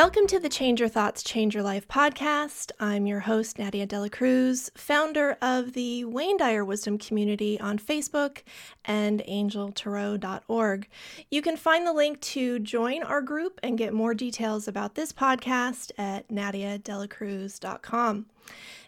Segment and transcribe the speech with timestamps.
[0.00, 2.70] Welcome to the Change Your Thoughts, Change Your Life podcast.
[2.78, 8.42] I'm your host, Nadia Dela Cruz, founder of the Wayne Dyer Wisdom Community on Facebook
[8.84, 10.88] and angeltarot.org.
[11.32, 15.12] You can find the link to join our group and get more details about this
[15.12, 18.26] podcast at nadiadelacruz.com.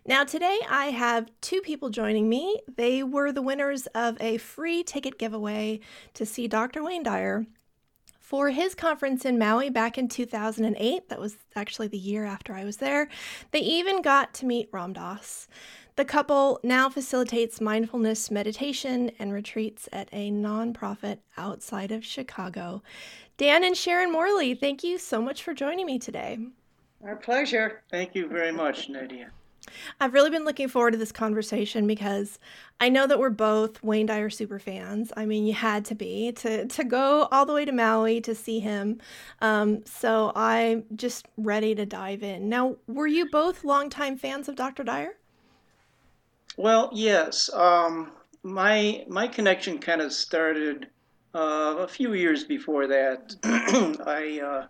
[0.07, 2.61] Now, today I have two people joining me.
[2.77, 5.81] They were the winners of a free ticket giveaway
[6.15, 6.85] to see Dr.
[6.85, 7.47] Wayne Dyer
[8.31, 11.09] for his conference in Maui back in 2008.
[11.09, 13.09] That was actually the year after I was there.
[13.51, 15.49] They even got to meet Ram Dass.
[15.97, 22.85] The couple now facilitates mindfulness meditation and retreats at a nonprofit outside of Chicago.
[23.37, 26.39] Dan and Sharon Morley, thank you so much for joining me today.
[27.03, 27.83] Our pleasure.
[27.91, 29.33] Thank you very much, Nadia.
[30.01, 32.39] I've really been looking forward to this conversation because
[32.81, 35.13] I know that we're both Wayne Dyer super fans.
[35.17, 38.35] I mean, you had to be to to go all the way to Maui to
[38.35, 39.01] see him.
[39.41, 42.49] Um, so I'm just ready to dive in.
[42.49, 44.85] Now, were you both longtime fans of Dr.
[44.85, 45.17] Dyer?
[46.57, 47.51] Well, yes.
[47.53, 48.13] Um,
[48.43, 50.89] my my connection kind of started
[51.35, 53.35] uh, a few years before that.
[54.07, 54.67] I uh,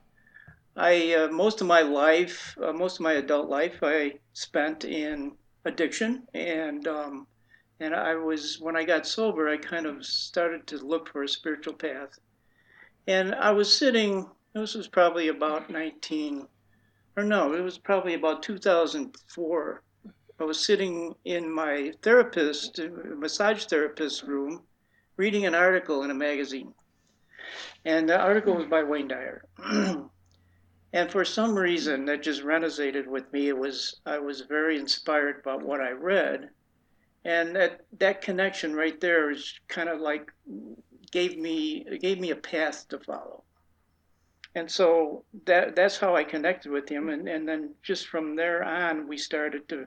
[0.77, 5.33] I uh, most of my life, uh, most of my adult life, I spent in
[5.65, 7.27] addiction, and um,
[7.81, 11.29] and I was when I got sober, I kind of started to look for a
[11.29, 12.19] spiritual path,
[13.09, 14.29] and I was sitting.
[14.53, 16.47] This was probably about 19,
[17.17, 19.83] or no, it was probably about 2004.
[20.41, 22.81] I was sitting in my therapist,
[23.17, 24.63] massage therapist room,
[25.17, 26.75] reading an article in a magazine,
[27.85, 29.45] and the article was by Wayne Dyer.
[30.92, 33.48] and for some reason that just resonated with me.
[33.48, 36.50] It was i was very inspired by what i read.
[37.24, 40.33] And that that connection right there is kind of like
[41.12, 43.45] gave me gave me a path to follow.
[44.56, 47.08] And so that that's how i connected with him.
[47.08, 49.86] And, and then just from there on we started to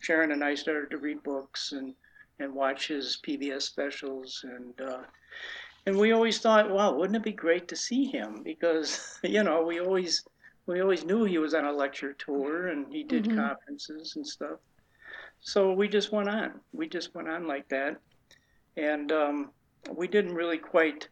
[0.00, 1.94] sharon and i started to read books and
[2.38, 4.44] and watch his pbs specials.
[4.44, 5.02] And uh,
[5.84, 8.42] and we always thought, wow, wouldn't it be great to see him?
[8.42, 10.24] Because you know, we always
[10.68, 13.38] we always knew he was on a lecture tour and he did mm-hmm.
[13.38, 14.60] conferences and stuff.
[15.40, 16.60] So we just went on.
[16.72, 17.96] We just went on like that,
[18.76, 19.50] and um,
[19.94, 21.08] we didn't really quite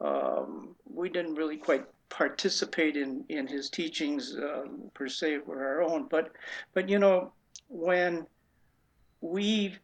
[0.00, 5.82] um, we didn't really quite participate in in his teachings um, per se for our
[5.82, 6.08] own.
[6.10, 6.32] But
[6.74, 7.32] but you know
[7.68, 8.26] when
[9.20, 9.76] we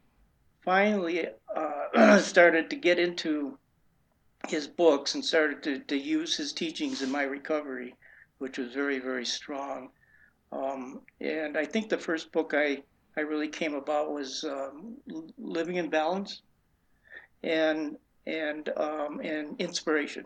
[0.64, 3.56] finally uh, started to get into
[4.48, 7.94] his books and started to, to use his teachings in my recovery
[8.38, 9.90] which was very, very strong.
[10.52, 12.82] Um, and I think the first book I,
[13.16, 14.96] I really came about was um,
[15.36, 16.42] Living in Balance
[17.42, 17.96] and,
[18.26, 20.24] and, um, and Inspiration.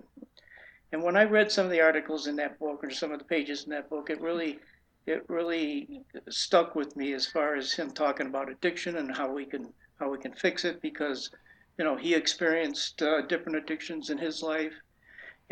[0.92, 3.24] And when I read some of the articles in that book or some of the
[3.24, 4.58] pages in that book, it really,
[5.06, 9.46] it really stuck with me as far as him talking about addiction and how we
[9.46, 11.30] can, how we can fix it because,
[11.78, 14.74] you know, he experienced uh, different addictions in his life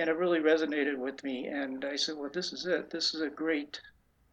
[0.01, 1.47] and it really resonated with me.
[1.47, 2.91] And I said, well, this is it.
[2.91, 3.79] This is a great,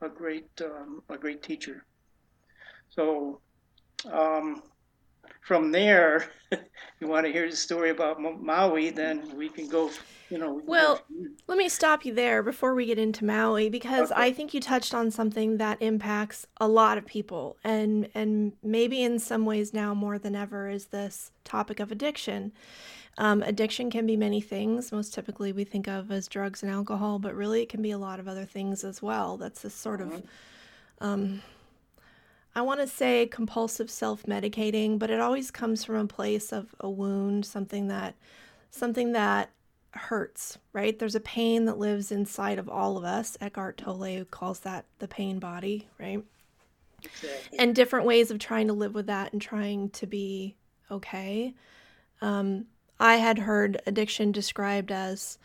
[0.02, 1.86] a great, um, a great teacher.
[2.90, 3.42] So
[4.10, 4.64] um,
[5.42, 6.32] from there,
[7.02, 9.92] you want to hear the story about Maui, then we can go.
[10.30, 10.54] You know.
[10.56, 11.02] We well,
[11.48, 14.22] let me stop you there before we get into Maui because okay.
[14.24, 19.04] I think you touched on something that impacts a lot of people, and and maybe
[19.04, 22.52] in some ways now more than ever is this topic of addiction.
[23.18, 24.92] Um, addiction can be many things.
[24.92, 27.98] Most typically, we think of as drugs and alcohol, but really it can be a
[27.98, 29.38] lot of other things as well.
[29.38, 30.22] That's this sort of,
[31.02, 31.42] um,
[32.54, 36.76] I want to say compulsive self medicating, but it always comes from a place of
[36.80, 38.16] a wound, something that,
[38.70, 39.50] something that
[39.92, 40.98] hurts, right?
[40.98, 43.36] There's a pain that lives inside of all of us.
[43.42, 46.24] Eckhart Tolle calls that the pain body, right?
[47.04, 47.60] Exactly.
[47.60, 50.56] And different ways of trying to live with that and trying to be
[50.92, 51.54] okay.
[52.22, 52.66] Um,
[53.00, 55.38] I had heard addiction described as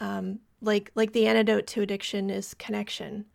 [0.00, 3.26] um, like like the antidote to addiction is connection,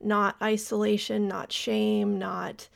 [0.00, 2.68] not isolation, not shame, not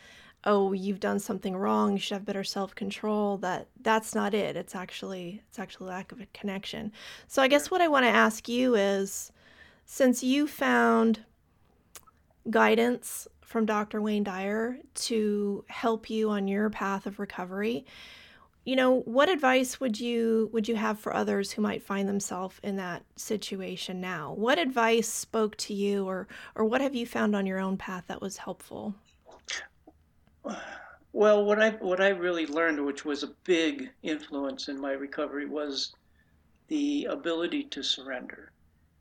[0.44, 3.38] oh you've done something wrong, you should have better self control.
[3.38, 4.56] That that's not it.
[4.56, 6.92] It's actually it's actually lack of a connection.
[7.28, 9.32] So I guess what I want to ask you is,
[9.84, 11.24] since you found
[12.48, 14.00] guidance from Dr.
[14.00, 17.84] Wayne Dyer to help you on your path of recovery
[18.70, 22.60] you know what advice would you would you have for others who might find themselves
[22.62, 24.32] in that situation now?
[24.34, 28.04] What advice spoke to you or or what have you found on your own path
[28.06, 28.94] that was helpful?
[31.12, 35.46] Well what i what i really learned which was a big influence in my recovery
[35.46, 35.92] was
[36.68, 38.52] the ability to surrender.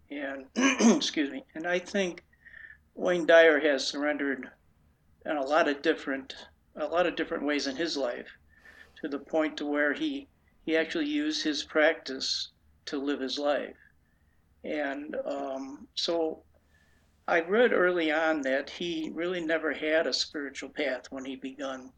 [0.09, 0.45] And
[0.97, 2.23] excuse me and i think
[2.95, 4.49] Wayne Dyer has surrendered
[5.27, 6.33] in a lot of different
[6.75, 8.38] a lot of different ways in his life
[9.01, 10.27] to the point to where he
[10.65, 12.49] he actually used his practice
[12.85, 13.77] to live his life.
[14.63, 16.43] And um, so
[17.27, 21.91] I read early on that he really never had a spiritual path when he begun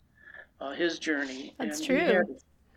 [0.60, 1.56] uh, his journey.
[1.58, 1.98] That's and true.
[1.98, 2.26] He had,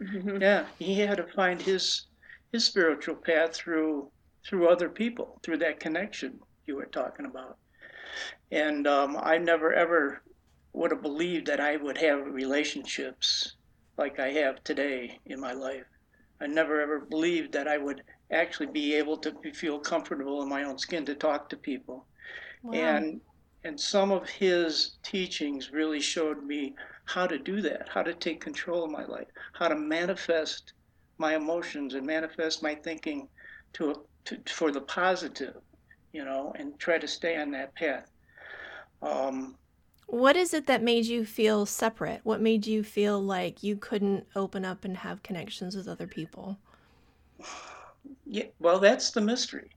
[0.01, 0.43] mm-hmm.
[0.43, 2.07] yeah, he had to find his
[2.53, 4.11] his spiritual path through
[4.47, 7.59] through other people, through that connection you were talking about.
[8.51, 10.23] And um, I never ever
[10.73, 13.55] would have believed that I would have relationships
[13.97, 15.87] like I have today in my life.
[16.41, 20.65] I never ever believed that I would actually be able to feel comfortable in my
[20.65, 22.07] own skin to talk to people.
[22.63, 22.75] Wow.
[22.75, 23.21] And
[23.65, 26.75] and some of his teachings really showed me
[27.07, 30.75] how to do that, how to take control of my life, how to manifest
[31.19, 33.29] my emotions and manifest my thinking
[33.75, 35.57] to, to for the positive,
[36.13, 38.11] you know, and try to stay on that path.
[39.03, 39.57] Um,
[40.07, 42.21] what is it that made you feel separate?
[42.25, 46.59] What made you feel like you couldn't open up and have connections with other people?
[48.27, 49.71] Yeah, well, that's the mystery.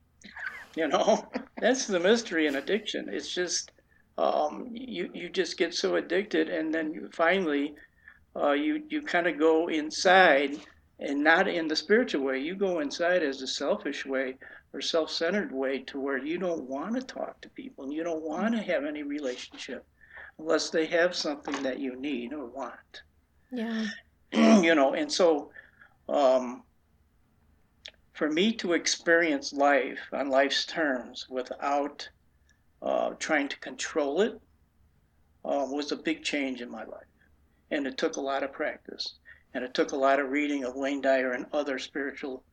[0.75, 1.27] You know,
[1.61, 3.09] that's the mystery in addiction.
[3.09, 3.71] It's just
[4.17, 7.75] um, you you just get so addicted, and then you finally
[8.35, 10.59] uh, you you kind of go inside,
[10.99, 12.39] and not in the spiritual way.
[12.39, 14.37] You go inside as a selfish way
[14.73, 18.23] or self-centered way, to where you don't want to talk to people, and you don't
[18.23, 19.85] want to have any relationship
[20.39, 23.01] unless they have something that you need or want.
[23.51, 23.85] Yeah.
[24.31, 25.51] you know, and so
[26.09, 26.63] um,
[28.13, 32.07] for me to experience life on life's terms without
[32.81, 34.39] uh, trying to control it
[35.45, 37.05] uh, was a big change in my life.
[37.71, 39.15] And it took a lot of practice.
[39.53, 42.43] And it took a lot of reading of Wayne Dyer and other spiritual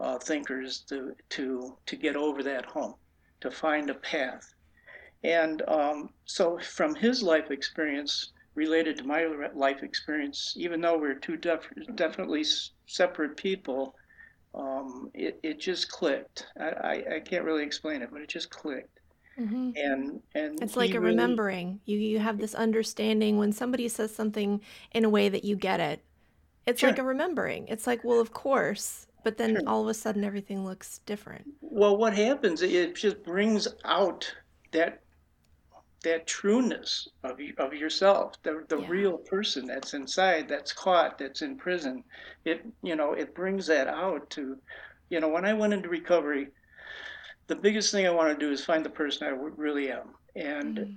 [0.00, 2.96] uh, thinkers to, to, to get over that hump,
[3.40, 4.54] to find a path
[5.24, 11.14] and um, so, from his life experience related to my life experience, even though we're
[11.14, 12.44] two def- definitely
[12.86, 13.94] separate people,
[14.54, 16.46] um, it, it just clicked.
[16.60, 19.00] I, I, I, can't really explain it, but it just clicked.
[19.38, 19.70] Mm-hmm.
[19.76, 21.12] And and it's like a really...
[21.12, 21.80] remembering.
[21.86, 24.60] You you have this understanding when somebody says something
[24.92, 26.04] in a way that you get it.
[26.66, 26.90] It's sure.
[26.90, 27.66] like a remembering.
[27.68, 29.62] It's like, well, of course, but then sure.
[29.66, 31.46] all of a sudden everything looks different.
[31.60, 32.60] Well, what happens?
[32.60, 34.32] It just brings out
[34.72, 35.01] that
[36.02, 38.88] that trueness of of yourself, the the yeah.
[38.88, 42.04] real person that's inside, that's caught, that's in prison.
[42.44, 44.58] It you know it brings that out to,
[45.08, 46.48] you know, when I went into recovery,
[47.46, 50.78] the biggest thing I want to do is find the person I really am, and
[50.78, 50.92] mm-hmm.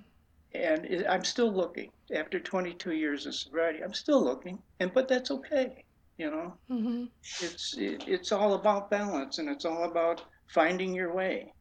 [0.54, 3.84] and it, I'm still looking after 22 years of sobriety.
[3.84, 5.84] I'm still looking, and but that's okay.
[6.18, 7.06] You know, mm-hmm.
[7.42, 11.54] it's it, it's all about balance, and it's all about finding your way.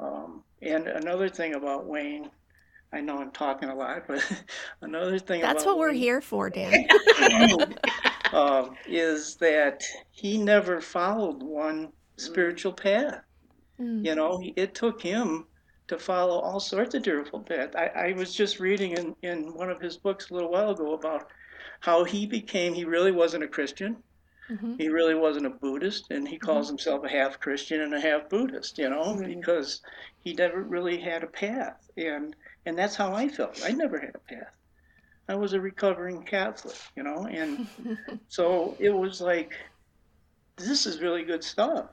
[0.00, 2.30] Um, and another thing about Wayne
[2.92, 4.24] I know I'm talking a lot, but
[4.80, 6.86] another thing that's what we're here for, Dan.
[8.32, 13.20] um, is that he never followed one spiritual path.
[13.80, 14.04] Mm.
[14.04, 15.46] You know, it took him
[15.88, 17.76] to follow all sorts of different paths.
[17.76, 20.94] I, I was just reading in, in one of his books a little while ago
[20.94, 21.28] about
[21.80, 23.96] how he became, he really wasn't a Christian.
[24.50, 24.76] Mm-hmm.
[24.78, 26.76] He really wasn't a Buddhist, and he calls mm-hmm.
[26.76, 29.40] himself a half Christian and a half Buddhist, you know, mm-hmm.
[29.40, 29.82] because
[30.24, 31.90] he never really had a path.
[31.96, 32.34] And
[32.66, 33.62] and that's how I felt.
[33.64, 34.54] I never had a path.
[35.28, 37.66] I was a recovering Catholic, you know, and
[38.28, 39.52] so it was like,
[40.56, 41.90] this is really good stuff.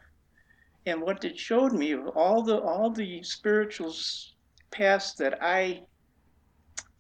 [0.86, 3.94] And what it showed me of all the all the spiritual
[4.72, 5.84] paths that I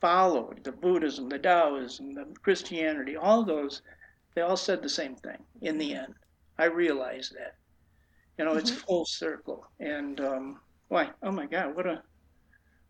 [0.01, 3.81] followed, the Buddhism, the Taoism, the Christianity, all those,
[4.33, 6.13] they all said the same thing in the end.
[6.57, 7.55] I realized that.
[8.37, 8.59] You know, mm-hmm.
[8.59, 9.67] it's full circle.
[9.79, 11.09] And um, why?
[11.23, 12.03] Oh my God, what a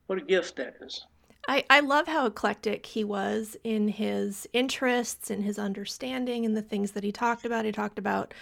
[0.07, 1.05] what a gift that is.
[1.47, 6.61] I, I love how eclectic he was in his interests and his understanding and the
[6.61, 7.65] things that he talked about.
[7.65, 8.33] He talked about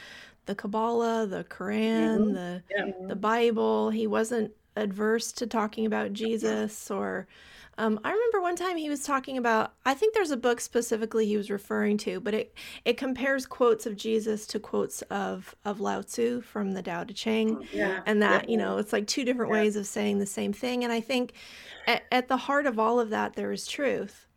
[0.46, 2.34] the Kabbalah, the Quran, mm-hmm.
[2.34, 2.91] the yeah.
[3.08, 3.89] the Bible.
[3.89, 7.27] He wasn't adverse to talking about Jesus or
[7.77, 9.74] um, I remember one time he was talking about.
[9.86, 12.53] I think there's a book specifically he was referring to, but it
[12.86, 17.13] it compares quotes of Jesus to quotes of of Lao Tzu from the Tao Te
[17.13, 18.01] Ching, oh, yeah.
[18.06, 18.51] and that yeah.
[18.51, 19.62] you know it's like two different yeah.
[19.62, 20.84] ways of saying the same thing.
[20.84, 21.34] And I think
[21.88, 24.27] at, at the heart of all of that there is truth.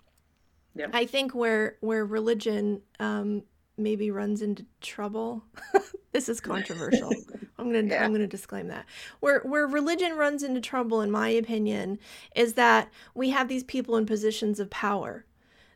[0.75, 0.89] Yeah.
[0.93, 3.43] I think where where religion um,
[3.77, 5.45] maybe runs into trouble.
[6.13, 7.13] this is controversial.
[7.59, 8.05] I'm gonna yeah.
[8.05, 8.85] I'm gonna disclaim that.
[9.21, 11.99] Where where religion runs into trouble, in my opinion,
[12.35, 15.25] is that we have these people in positions of power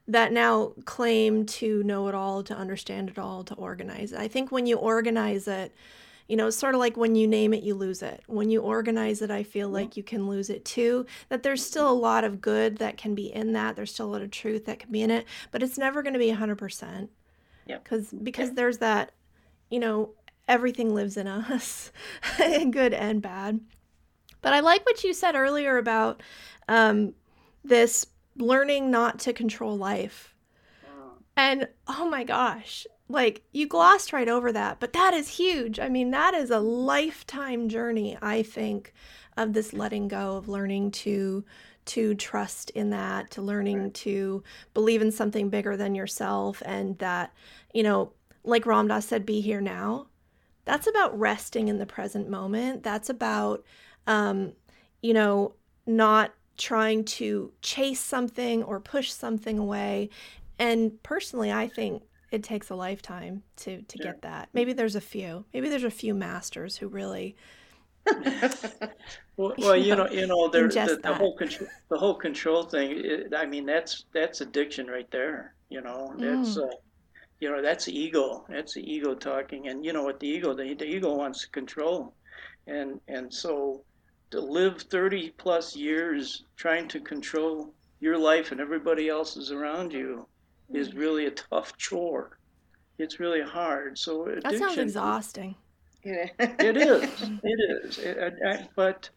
[0.06, 4.18] that now claim to know it all, to understand it all, to organize it.
[4.18, 5.72] I think when you organize it,
[6.26, 8.22] you know, sort of like when you name it, you lose it.
[8.26, 11.06] When you organize it, I feel like you can lose it too.
[11.28, 13.76] That there's still a lot of good that can be in that.
[13.76, 16.12] There's still a lot of truth that can be in it, but it's never going
[16.12, 17.08] to be 100%.
[17.66, 17.78] Yeah.
[17.78, 19.12] Cuz because there's that,
[19.70, 20.10] you know,
[20.48, 21.92] everything lives in us,
[22.38, 23.60] good and bad.
[24.42, 26.22] But I like what you said earlier about
[26.68, 27.14] um,
[27.64, 28.06] this
[28.36, 30.34] learning not to control life.
[31.36, 35.80] And oh my gosh, like you glossed right over that, but that is huge.
[35.80, 38.92] I mean, that is a lifetime journey, I think,
[39.36, 41.44] of this letting go, of learning to
[41.86, 44.44] to trust in that, to learning to
[44.74, 47.32] believe in something bigger than yourself and that,
[47.72, 48.12] you know,
[48.44, 50.06] like Ram Dass said, be here now.
[50.70, 52.84] That's about resting in the present moment.
[52.84, 53.64] That's about
[54.06, 54.52] um,
[55.02, 60.10] you know, not trying to chase something or push something away.
[60.60, 64.04] And personally, I think it takes a lifetime to to yeah.
[64.04, 64.48] get that.
[64.52, 65.44] Maybe there's a few.
[65.52, 67.34] Maybe there's a few masters who really.
[69.36, 72.92] well, well, you know, you know, there, the, the whole control, the whole control thing.
[72.92, 75.54] It, I mean, that's that's addiction right there.
[75.68, 76.68] You know, that's mm.
[76.68, 76.76] uh,
[77.40, 78.44] you know that's ego.
[78.48, 81.50] That's the ego talking, and you know what the ego the, the ego wants to
[81.50, 82.14] control,
[82.66, 83.82] and and so
[84.30, 90.26] to live 30 plus years trying to control your life and everybody else's around you
[90.72, 90.98] is mm.
[90.98, 92.38] really a tough chore.
[92.98, 93.98] It's really hard.
[93.98, 95.56] So that sounds exhausting.
[96.04, 97.30] it is.
[97.42, 97.98] It is.
[97.98, 99.10] It, I, but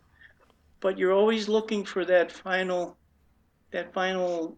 [0.80, 2.98] but you're always looking for that final
[3.72, 4.58] that final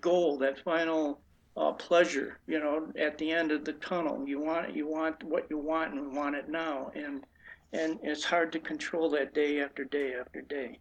[0.00, 1.20] goal, that final
[1.60, 2.38] uh, pleasure.
[2.46, 5.94] You know, at the end of the tunnel, you want you want what you want
[5.94, 6.90] and want it now.
[6.94, 7.24] And
[7.72, 10.78] and it's hard to control that day after day after day.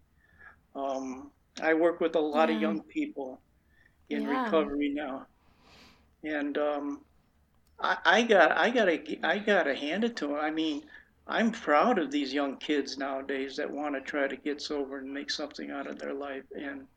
[0.76, 1.32] Um,
[1.62, 2.56] I work with a lot yeah.
[2.56, 3.42] of young people
[4.10, 4.46] in yeah.
[4.46, 5.28] recovery now,
[6.24, 7.02] and um,
[7.80, 10.38] I, I, got I got to I got to hand it to them.
[10.38, 10.84] I mean,
[11.28, 15.14] I'm proud of these young kids nowadays that want to try to get sober and
[15.14, 16.88] make something out of their life, and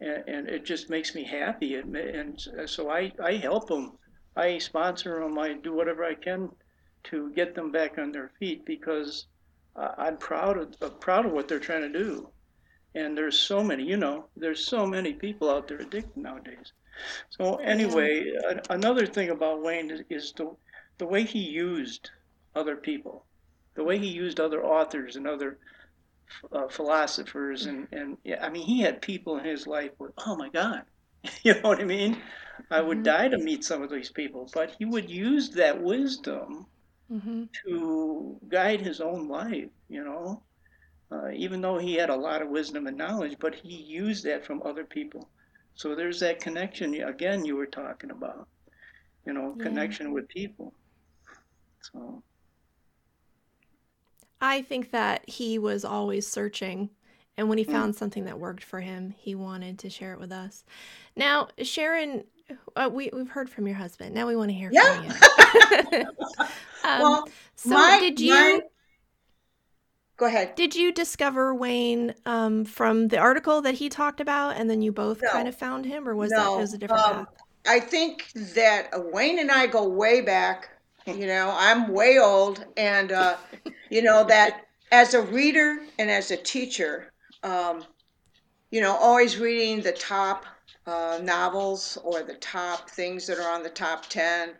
[0.00, 1.76] and, and it just makes me happy.
[1.76, 3.98] And, and so I I help them.
[4.36, 5.38] I sponsor them.
[5.38, 6.50] I do whatever I can
[7.04, 9.26] to get them back on their feet because
[9.76, 12.28] uh, I'm proud of uh, proud of what they're trying to do.
[12.94, 16.72] And there's so many, you know, there's so many people out there addicted nowadays.
[17.30, 18.60] So anyway, yeah.
[18.70, 20.56] another thing about Wayne is, is the
[20.98, 22.10] the way he used
[22.56, 23.24] other people,
[23.74, 25.58] the way he used other authors and other
[26.52, 30.36] uh, philosophers, and and yeah, I mean, he had people in his life with, oh
[30.36, 30.82] my God,
[31.42, 32.18] you know what I mean?
[32.70, 33.04] I would mm-hmm.
[33.04, 36.66] die to meet some of these people, but he would use that wisdom
[37.10, 37.44] mm-hmm.
[37.64, 40.42] to guide his own life, you know,
[41.10, 44.44] uh, even though he had a lot of wisdom and knowledge, but he used that
[44.44, 45.28] from other people.
[45.74, 48.48] So there's that connection again you were talking about,
[49.24, 49.62] you know, yeah.
[49.62, 50.74] connection with people.
[51.80, 52.22] So
[54.40, 56.90] I think that he was always searching
[57.38, 57.70] and when he mm.
[57.70, 57.98] found mm.
[57.98, 60.64] something that worked for him, he wanted to share it with us.
[61.14, 62.24] Now, Sharon,
[62.74, 64.14] uh, we we've heard from your husband.
[64.14, 65.02] Now we want to hear yeah.
[65.02, 66.00] from you.
[66.84, 68.32] um, well, so my, did you?
[68.32, 68.60] My...
[70.16, 70.56] Go ahead.
[70.56, 74.90] Did you discover Wayne um, from the article that he talked about, and then you
[74.90, 75.30] both no.
[75.30, 76.38] kind of found him, or was no.
[76.38, 77.34] that was a different um, path?
[77.68, 80.70] I think that Wayne and I go way back.
[81.16, 83.36] You know, I'm way old, and uh,
[83.90, 87.12] you know that as a reader and as a teacher,
[87.42, 87.84] um,
[88.70, 90.44] you know, always reading the top
[90.86, 94.50] uh, novels or the top things that are on the top 10.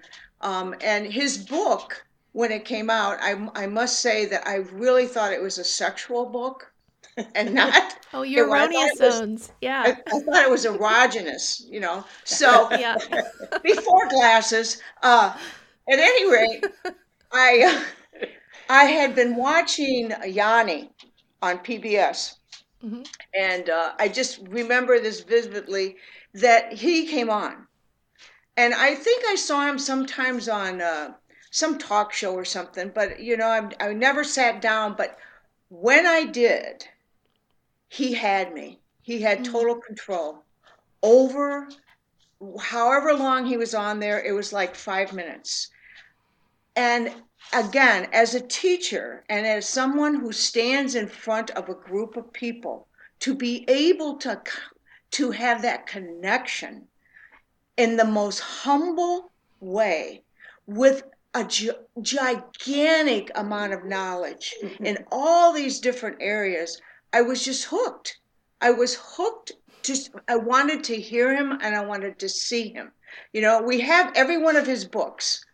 [0.41, 5.07] Um, and his book, when it came out, I, I must say that I really
[5.07, 6.73] thought it was a sexual book
[7.35, 7.97] and not.
[8.13, 9.53] oh, your erroneous zones.
[9.61, 9.83] Yeah.
[9.83, 12.05] I, I, thought it was erogenous, you know.
[12.25, 12.97] So yeah.
[13.63, 15.37] before glasses, uh,
[15.91, 16.65] at any rate,
[17.33, 17.85] I
[18.69, 20.91] I had been watching Yanni
[21.43, 22.35] on PBS.
[22.85, 23.03] Mm-hmm.
[23.35, 25.97] And uh, I just remember this vividly
[26.35, 27.67] that he came on.
[28.57, 31.15] And I think I saw him sometimes on uh,
[31.51, 34.95] some talk show or something, but you know, I, I never sat down.
[34.97, 35.17] But
[35.69, 36.87] when I did,
[37.89, 38.81] he had me.
[39.03, 39.51] He had mm.
[39.51, 40.45] total control
[41.03, 41.69] over
[42.61, 44.21] however long he was on there.
[44.21, 45.71] It was like five minutes.
[46.79, 47.13] And
[47.53, 52.33] again, as a teacher and as someone who stands in front of a group of
[52.33, 52.87] people,
[53.19, 54.41] to be able to
[55.11, 56.87] to have that connection
[57.77, 60.23] in the most humble way
[60.67, 61.03] with
[61.35, 64.85] a gi- gigantic amount of knowledge mm-hmm.
[64.85, 66.81] in all these different areas
[67.13, 68.19] i was just hooked.
[68.61, 69.51] I was hooked
[69.83, 72.93] just i wanted to hear him and i wanted to see him.
[73.33, 75.45] You know we have every one of his books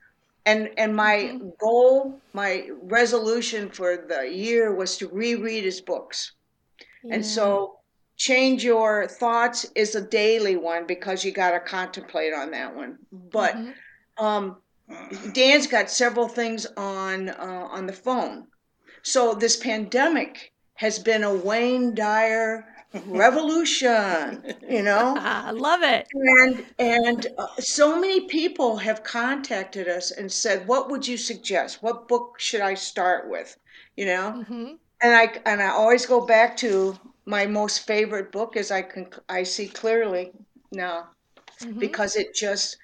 [0.47, 1.49] and and my mm-hmm.
[1.61, 6.33] goal, my resolution for the year was to reread his books.
[7.03, 7.17] Yeah.
[7.17, 7.79] And so
[8.17, 12.99] change your thoughts is a daily one because you got to contemplate on that one.
[13.13, 14.25] But mm-hmm.
[14.25, 14.57] um,
[15.33, 18.47] Dan's got several things on uh, on the phone.
[19.03, 22.67] So this pandemic has been a Wayne Dyer
[23.07, 25.17] revolution you know?
[25.19, 26.07] I love it.
[26.13, 31.83] And and uh, so many people have contacted us and said what would you suggest?
[31.83, 33.57] What book should i start with?
[33.97, 34.45] You know?
[34.45, 34.75] Mm-hmm.
[35.03, 39.09] and i and i always go back to my most favorite book is i can
[39.29, 40.33] i see clearly
[40.73, 41.09] now
[41.61, 41.79] mm-hmm.
[41.79, 42.77] because it just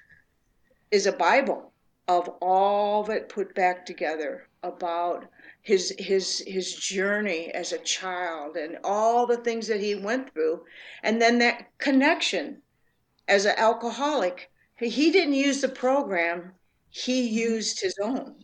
[0.91, 1.71] is a bible
[2.07, 5.25] of all that put back together about
[5.61, 10.63] his his his journey as a child and all the things that he went through.
[11.03, 12.61] And then that connection
[13.27, 16.53] as an alcoholic he didn't use the program.
[16.89, 18.35] He used his own.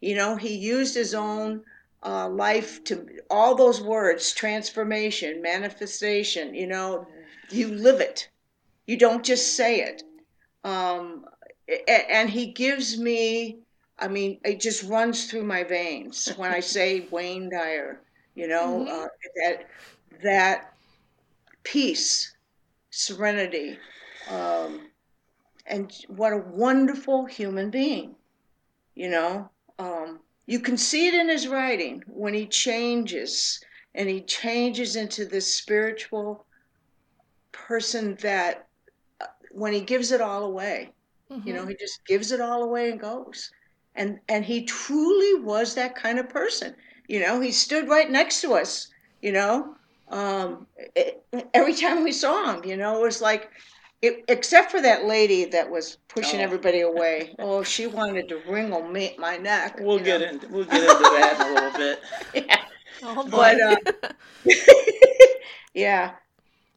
[0.00, 1.64] You know he used his own
[2.02, 7.08] uh, life to all those words transformation manifestation you know
[7.50, 8.28] you live it.
[8.86, 10.02] You don't just say it.
[10.64, 11.24] Um,
[11.88, 13.60] and he gives me
[13.98, 18.00] I mean, it just runs through my veins when I say Wayne Dyer.
[18.34, 19.04] You know mm-hmm.
[19.04, 19.08] uh,
[19.42, 19.66] that
[20.22, 20.72] that
[21.64, 22.36] peace,
[22.90, 23.76] serenity,
[24.30, 24.90] um,
[25.66, 28.14] and what a wonderful human being.
[28.94, 29.50] You know,
[29.80, 33.60] um, you can see it in his writing when he changes
[33.96, 36.46] and he changes into this spiritual
[37.50, 38.68] person that
[39.20, 40.92] uh, when he gives it all away.
[41.28, 41.48] Mm-hmm.
[41.48, 41.70] You know, mm-hmm.
[41.70, 43.50] he just gives it all away and goes
[43.94, 46.74] and and he truly was that kind of person.
[47.08, 48.88] You know he stood right next to us
[49.20, 49.74] you know?
[50.10, 50.66] Um,
[50.96, 53.50] it, every time we saw him you know it was like
[54.00, 56.44] it, except for that lady that was pushing oh.
[56.44, 57.34] everybody away.
[57.38, 60.28] Oh she wanted to wrinkle me, my neck we'll get know?
[60.28, 62.00] into we'll get into that in a little bit.
[62.48, 62.62] Yeah.
[63.02, 64.12] Oh, but uh,
[65.74, 66.12] yeah.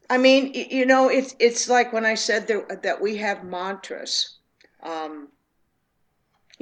[0.10, 4.36] I mean you know it's it's like when i said that, that we have mantras
[4.84, 5.30] um,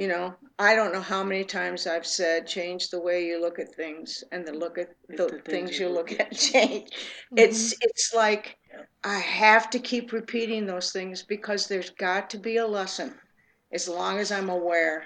[0.00, 3.58] you know i don't know how many times i've said change the way you look
[3.58, 7.36] at things and the look at the, the things, you look at change mm-hmm.
[7.36, 8.56] it's it's like
[9.04, 13.12] i have to keep repeating those things because there's got to be a lesson
[13.72, 15.04] as long as i'm aware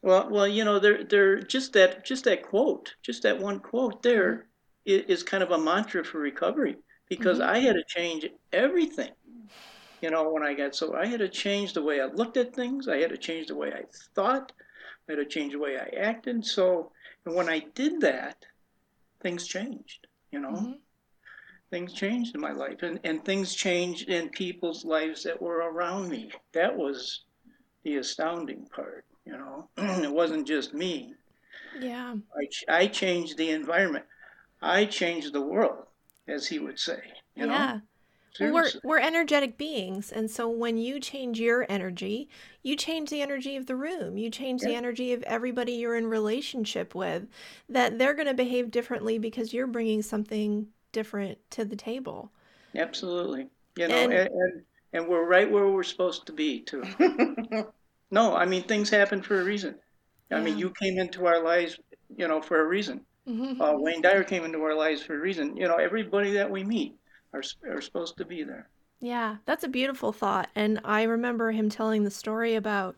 [0.00, 4.02] well well you know there there just that just that quote just that one quote
[4.02, 4.46] there
[4.88, 5.12] mm-hmm.
[5.12, 6.76] is kind of a mantra for recovery
[7.10, 7.50] because mm-hmm.
[7.50, 9.10] i had to change everything
[10.06, 12.54] you know, when I got so I had to change the way I looked at
[12.54, 12.86] things.
[12.86, 13.82] I had to change the way I
[14.14, 14.52] thought.
[15.08, 16.46] I had to change the way I acted.
[16.46, 16.92] So,
[17.24, 18.46] and when I did that,
[19.20, 20.06] things changed.
[20.30, 20.72] You know, mm-hmm.
[21.70, 26.08] things changed in my life, and and things changed in people's lives that were around
[26.08, 26.30] me.
[26.52, 27.24] That was
[27.82, 29.06] the astounding part.
[29.24, 31.14] You know, it wasn't just me.
[31.80, 32.14] Yeah.
[32.68, 34.04] I I changed the environment.
[34.62, 35.86] I changed the world,
[36.28, 37.02] as he would say.
[37.34, 37.72] You yeah.
[37.74, 37.80] Know?
[38.40, 42.28] We're we're energetic beings, and so when you change your energy,
[42.62, 44.16] you change the energy of the room.
[44.16, 44.68] You change yeah.
[44.68, 47.26] the energy of everybody you're in relationship with.
[47.68, 52.32] That they're going to behave differently because you're bringing something different to the table.
[52.74, 56.82] Absolutely, you know, and and, and, and we're right where we're supposed to be too.
[58.10, 59.76] no, I mean things happen for a reason.
[60.30, 60.44] I yeah.
[60.44, 61.78] mean, you came into our lives,
[62.16, 63.02] you know, for a reason.
[63.28, 63.60] Mm-hmm.
[63.60, 65.56] Uh, Wayne Dyer came into our lives for a reason.
[65.56, 66.96] You know, everybody that we meet
[67.36, 68.68] are, are supposed to be there.
[69.00, 70.48] Yeah, that's a beautiful thought.
[70.54, 72.96] And I remember him telling the story about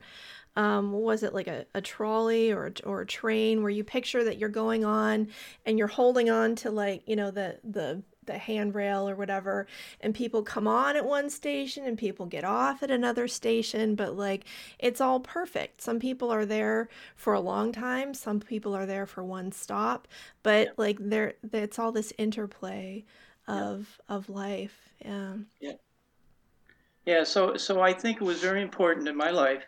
[0.57, 4.39] um, was it like a, a trolley or, or a train where you picture that
[4.39, 5.29] you're going on
[5.65, 9.67] and you're holding on to like, you know, the, the, the handrail or whatever
[10.01, 14.17] and people come on at one station and people get off at another station but
[14.17, 14.45] like
[14.79, 19.07] it's all perfect some people are there for a long time some people are there
[19.07, 20.07] for one stop
[20.43, 23.03] but like there it's all this interplay
[23.49, 24.77] of of life.
[25.05, 25.35] Yeah.
[25.61, 25.73] Yeah.
[27.07, 27.25] Yeah.
[27.25, 29.65] So so I think it was very important in my life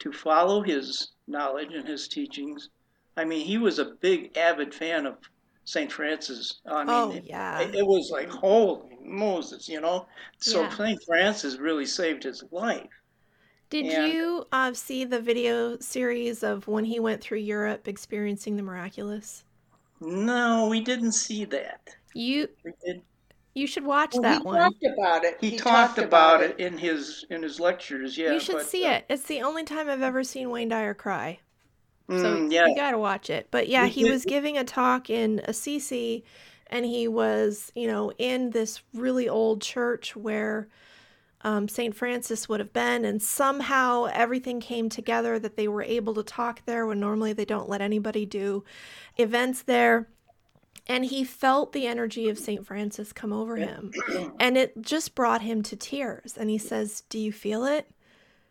[0.00, 2.68] to follow his knowledge and his teachings.
[3.16, 5.16] I mean, he was a big avid fan of
[5.64, 5.92] St.
[5.92, 6.60] Francis.
[6.66, 7.60] I mean, oh, yeah.
[7.60, 10.06] It, it, was like, holy Moses, you know?
[10.38, 10.70] So yeah.
[10.70, 11.02] St.
[11.04, 12.88] Francis really saved his life.
[13.70, 18.56] Did and, you uh, see the video series of when he went through Europe experiencing
[18.56, 19.44] the miraculous?
[20.00, 21.80] No, we didn't see that.
[22.12, 22.48] You.
[23.54, 24.58] You should watch well, that he one.
[24.58, 25.36] Talked about it.
[25.40, 26.58] He, he talked, talked, about, about it.
[26.58, 28.16] in his in his lectures.
[28.16, 29.04] Yeah, you should but, see uh, it.
[29.10, 31.40] It's the only time I've ever seen Wayne Dyer cry.
[32.08, 32.66] So mm, yeah.
[32.66, 33.48] you got to watch it.
[33.50, 36.24] But yeah, he was giving a talk in Assisi,
[36.66, 40.68] and he was, you know, in this really old church where
[41.42, 41.94] um, St.
[41.94, 43.04] Francis would have been.
[43.04, 47.44] And somehow everything came together that they were able to talk there when normally they
[47.44, 48.64] don't let anybody do
[49.16, 50.08] events there.
[50.92, 52.66] And he felt the energy of St.
[52.66, 53.92] Francis come over him.
[54.38, 56.36] And it just brought him to tears.
[56.36, 57.88] And he says, Do you feel it?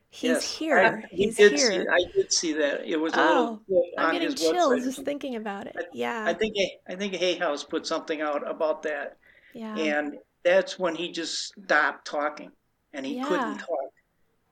[0.09, 1.03] He's yes, here.
[1.03, 1.71] I, He's did here.
[1.71, 2.85] See, I did see that.
[2.85, 3.85] It was a oh, little.
[3.97, 4.83] I'm getting chills website.
[4.83, 5.75] just thinking about it.
[5.77, 6.25] I, yeah.
[6.25, 6.55] I think
[6.89, 9.17] I think Hay House put something out about that.
[9.53, 9.77] Yeah.
[9.77, 12.51] And that's when he just stopped talking,
[12.93, 13.25] and he yeah.
[13.25, 13.91] couldn't talk.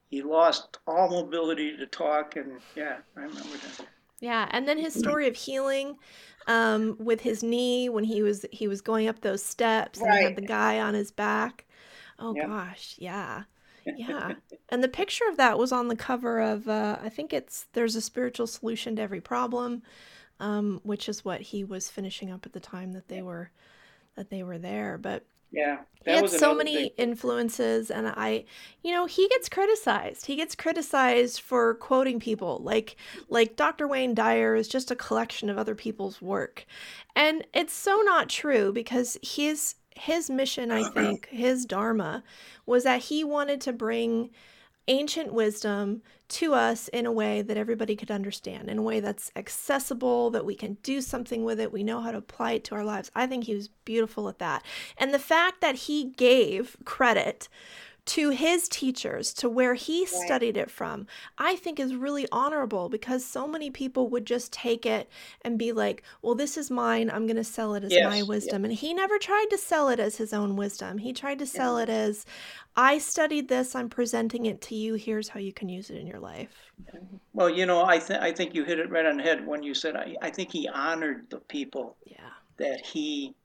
[0.10, 3.88] He lost all mobility to talk, and yeah, I remember that.
[4.21, 5.95] Yeah, and then his story of healing
[6.49, 10.23] um, with his knee when he was he was going up those steps and he
[10.23, 11.65] had the guy on his back.
[12.17, 12.47] Oh yep.
[12.47, 13.43] gosh, yeah.
[13.85, 14.33] Yeah.
[14.69, 17.95] and the picture of that was on the cover of uh, I think it's there's
[17.95, 19.83] a spiritual solution to every problem,
[20.39, 23.51] um, which is what he was finishing up at the time that they were
[24.15, 24.97] that they were there.
[24.97, 25.79] But yeah.
[26.05, 26.89] He had so many thing.
[26.97, 28.45] influences and I
[28.83, 30.25] you know, he gets criticized.
[30.25, 32.59] He gets criticized for quoting people.
[32.63, 32.95] Like
[33.29, 33.88] like Dr.
[33.88, 36.65] Wayne Dyer is just a collection of other people's work.
[37.15, 42.23] And it's so not true because his his mission, I think, his dharma
[42.65, 44.29] was that he wanted to bring
[44.89, 49.32] ancient wisdom to us in a way that everybody could understand, in a way that's
[49.36, 52.75] accessible, that we can do something with it, we know how to apply it to
[52.75, 53.10] our lives.
[53.15, 54.63] I think he was beautiful at that.
[54.97, 57.47] And the fact that he gave credit
[58.05, 60.09] to his teachers, to where he right.
[60.09, 61.07] studied it from,
[61.38, 65.09] I think is really honorable because so many people would just take it
[65.43, 67.09] and be like, well, this is mine.
[67.12, 68.03] I'm going to sell it as yes.
[68.05, 68.63] my wisdom.
[68.63, 68.69] Yes.
[68.69, 70.97] And he never tried to sell it as his own wisdom.
[70.97, 72.25] He tried to sell it as,
[72.75, 74.95] I studied this, I'm presenting it to you.
[74.95, 76.71] Here's how you can use it in your life.
[76.93, 77.17] Mm-hmm.
[77.33, 79.63] Well, you know, I, th- I think you hit it right on the head when
[79.63, 82.29] you said, I, I think he honored the people yeah.
[82.57, 83.35] that he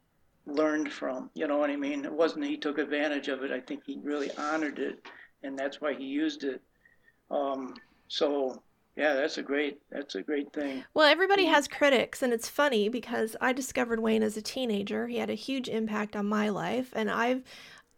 [0.46, 1.30] learned from.
[1.34, 2.04] You know what I mean?
[2.04, 3.50] It wasn't he took advantage of it.
[3.50, 5.06] I think he really honored it,
[5.42, 6.60] and that's why he used it.
[7.30, 7.74] Um,
[8.08, 8.62] so
[8.96, 10.84] yeah, that's a great that's a great thing.
[10.94, 15.08] Well, everybody has critics, and it's funny because I discovered Wayne as a teenager.
[15.08, 17.42] He had a huge impact on my life, and I've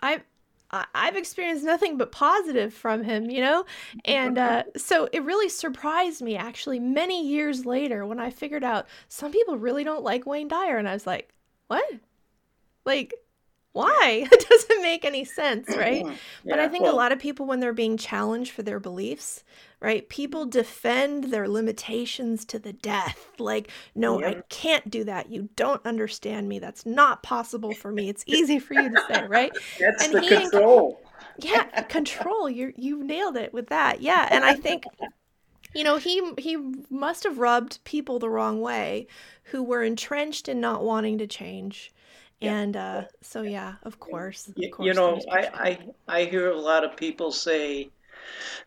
[0.01, 0.23] I've
[0.71, 3.65] I've experienced nothing but positive from him, you know?
[4.05, 8.87] And uh, so it really surprised me actually many years later when I figured out
[9.09, 10.77] some people really don't like Wayne Dyer.
[10.77, 11.33] And I was like,
[11.69, 11.85] what?
[12.87, 13.15] Like,
[13.77, 14.27] why?
[14.33, 16.05] It doesn't make any sense, right?
[16.07, 16.15] yeah,
[16.47, 19.45] but I think well, a lot of people, when they're being challenged for their beliefs,
[19.81, 23.29] right, people defend their limitations to the death.
[23.39, 24.29] Like, no, yeah.
[24.29, 25.31] I can't do that.
[25.31, 26.59] You don't understand me.
[26.59, 28.09] That's not possible for me.
[28.09, 29.53] It's easy for you to say, right?
[29.79, 30.99] That's and the he, control.
[31.39, 32.49] Yeah, control.
[32.49, 34.01] You you nailed it with that.
[34.01, 34.85] Yeah, and I think
[35.75, 36.57] you know he he
[36.89, 39.07] must have rubbed people the wrong way
[39.45, 41.93] who were entrenched in not wanting to change
[42.43, 44.49] and uh, so, yeah, of course.
[44.49, 47.91] Of course you know, I, I, I hear a lot of people say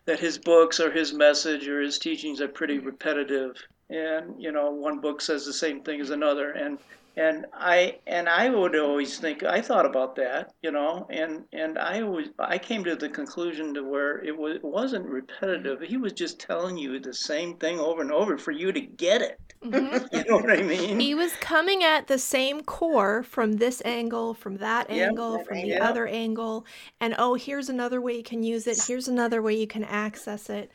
[0.06, 3.56] that his books or his message or his teachings are pretty repetitive.
[3.88, 6.52] And, you know, one book says the same thing as another.
[6.52, 6.78] And
[7.16, 11.78] and I and I would always think I thought about that, you know, and and
[11.78, 15.80] I always I came to the conclusion to where it was it wasn't repetitive.
[15.80, 19.22] He was just telling you the same thing over and over for you to get
[19.22, 19.40] it.
[19.64, 20.06] Mm-hmm.
[20.16, 21.00] you know what I mean?
[21.00, 25.78] He was coming at the same core from this angle, from that angle, from the
[25.78, 26.64] other angle,
[27.00, 28.78] and oh, here's another way you can use it.
[28.86, 30.70] Here's another way you can access it.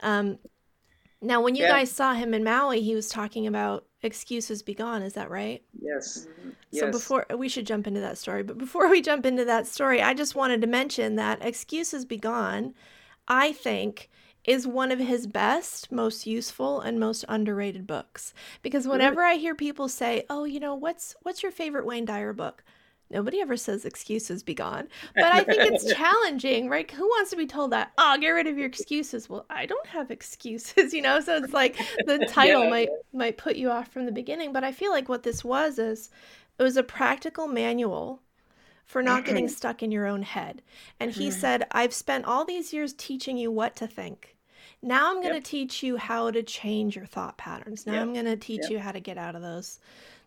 [0.00, 0.38] Um,
[1.20, 1.70] now, when you yeah.
[1.70, 5.02] guys saw him in Maui, he was talking about excuses be gone.
[5.02, 5.62] Is that right?
[5.80, 6.28] Yes.
[6.40, 6.50] Mm-hmm.
[6.72, 6.92] So yes.
[6.94, 10.14] before we should jump into that story, but before we jump into that story, I
[10.14, 12.74] just wanted to mention that excuses be gone.
[13.26, 14.08] I think
[14.44, 18.32] is one of his best, most useful, and most underrated books.
[18.62, 22.32] Because whenever I hear people say, "Oh, you know, what's what's your favorite Wayne Dyer
[22.32, 22.64] book?"
[23.10, 24.88] Nobody ever says excuses be gone.
[25.14, 26.90] But I think it's challenging, right?
[26.90, 27.92] Who wants to be told that?
[27.98, 29.28] Oh, get rid of your excuses.
[29.28, 31.20] Well, I don't have excuses, you know?
[31.20, 32.70] So it's like the title yeah.
[32.70, 34.52] might might put you off from the beginning.
[34.52, 36.10] But I feel like what this was is
[36.58, 38.20] it was a practical manual
[38.84, 39.54] for not getting mm-hmm.
[39.54, 40.62] stuck in your own head.
[40.98, 41.38] And he mm-hmm.
[41.38, 44.34] said, I've spent all these years teaching you what to think.
[44.80, 45.44] Now I'm going yep.
[45.44, 47.86] to teach you how to change your thought patterns.
[47.86, 48.02] Now yep.
[48.02, 48.70] I'm going to teach yep.
[48.70, 49.80] you how to get out of those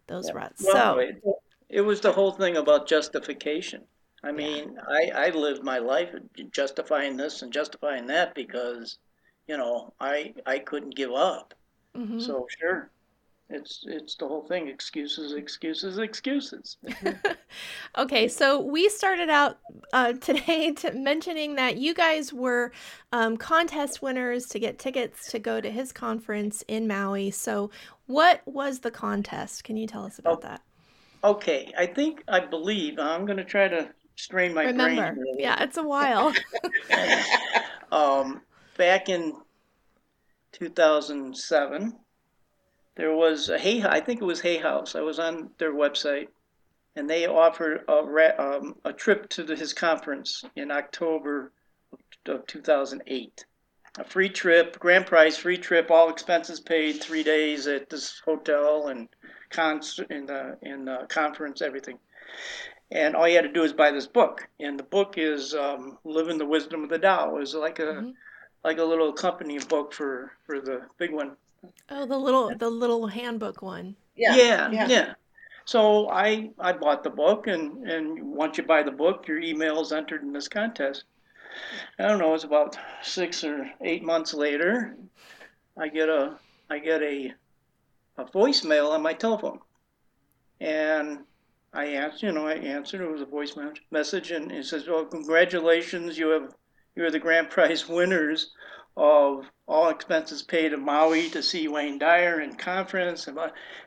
[0.07, 0.63] those ruts.
[0.63, 1.35] Well, so
[1.71, 3.83] it was the whole thing about justification.
[4.23, 6.13] I mean, I, I lived my life
[6.51, 8.99] justifying this and justifying that because,
[9.47, 11.55] you know, I I couldn't give up.
[11.95, 12.19] Mm-hmm.
[12.19, 12.91] So sure,
[13.49, 16.77] it's it's the whole thing: excuses, excuses, excuses.
[17.97, 19.57] okay, so we started out
[19.91, 22.71] uh, today to mentioning that you guys were
[23.11, 27.31] um, contest winners to get tickets to go to his conference in Maui.
[27.31, 27.71] So,
[28.05, 29.63] what was the contest?
[29.63, 30.61] Can you tell us about oh, that?
[31.23, 35.13] Okay, I think I believe I'm going to try to strain my Remember.
[35.13, 35.35] brain.
[35.37, 36.33] Yeah, it's a while.
[37.91, 38.41] um,
[38.77, 39.35] back in
[40.53, 41.95] 2007,
[42.95, 43.83] there was a Hay.
[43.83, 44.95] I think it was Hay House.
[44.95, 46.27] I was on their website,
[46.95, 51.51] and they offered a um, a trip to the, his conference in October
[52.25, 53.45] of 2008.
[53.97, 58.87] A free trip, grand prize, free trip, all expenses paid, three days at this hotel
[58.87, 59.09] and
[59.51, 61.99] concert in the in the conference, everything.
[62.91, 65.97] And all you had to do is buy this book, and the book is um,
[66.03, 68.13] "Living the Wisdom of the Tao." It was like a Mhm.
[68.63, 71.37] like a little company book for for the big one.
[71.89, 73.95] Oh, the little the little handbook one.
[74.15, 74.35] Yeah.
[74.35, 74.87] yeah, yeah.
[74.87, 75.13] yeah.
[75.65, 79.79] So I I bought the book, and and once you buy the book, your email
[79.81, 81.05] is entered in this contest.
[81.99, 82.33] I don't know.
[82.33, 84.95] It's about six or eight months later.
[85.77, 86.37] I get a
[86.69, 87.33] I get a
[88.17, 89.59] a voicemail on my telephone,
[90.59, 91.19] and
[91.73, 92.27] I answer.
[92.27, 93.01] You know, I answered.
[93.01, 93.55] It was a voice
[93.91, 96.17] message, and it says, "Well, congratulations!
[96.17, 96.53] You have
[96.95, 98.51] you are the grand prize winners
[98.97, 103.39] of all expenses paid to Maui to see Wayne Dyer in conference." And,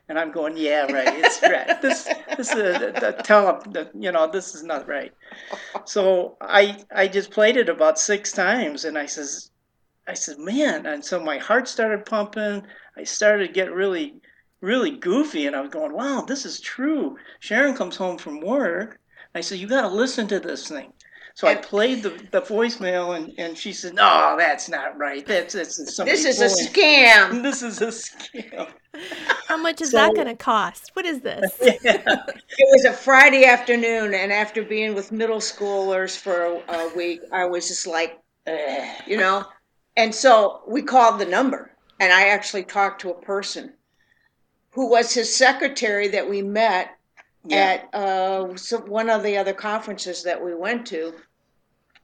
[0.09, 1.19] and I'm going, "Yeah, right.
[1.19, 1.79] It's right.
[1.81, 5.13] This this is a, the tell them you know this is not right."
[5.85, 9.51] So I I just played it about six times, and I says.
[10.07, 12.63] I said, man, and so my heart started pumping.
[12.97, 14.15] I started to get really,
[14.61, 17.17] really goofy, and I was going, wow, this is true.
[17.39, 18.99] Sharon comes home from work.
[19.33, 20.93] I said, you got to listen to this thing.
[21.35, 25.25] So I played the, the voicemail, and, and she said, no, that's not right.
[25.25, 27.41] That's, that's somebody This is a scam.
[27.43, 28.71] This is a scam.
[29.47, 30.91] How much is that going to cost?
[30.93, 31.51] What is this?
[31.83, 32.23] Yeah.
[32.57, 37.19] It was a Friday afternoon, and after being with middle schoolers for a, a week,
[37.33, 39.45] I was just like, "Ugh," you know.
[39.97, 43.73] And so we called the number, and I actually talked to a person
[44.71, 46.97] who was his secretary that we met
[47.45, 47.57] Yeah.
[47.93, 51.13] at uh, some, one of the other conferences that we went to,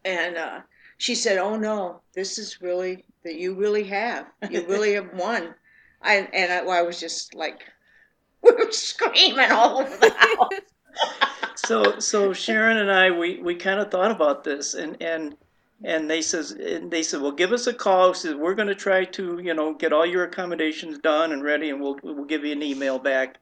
[0.05, 0.61] and uh,
[0.97, 4.27] she said, "Oh no, this is really that you really have.
[4.49, 5.55] You really have won."
[6.01, 7.59] I, and I, I was just like,
[8.43, 10.49] we were screaming all over the house.
[11.55, 15.35] so so Sharon and I we, we kind of thought about this and and
[15.83, 18.75] and they says and they said well give us a call says we're going to
[18.75, 22.45] try to you know get all your accommodations done and ready and we'll we'll give
[22.45, 23.37] you an email back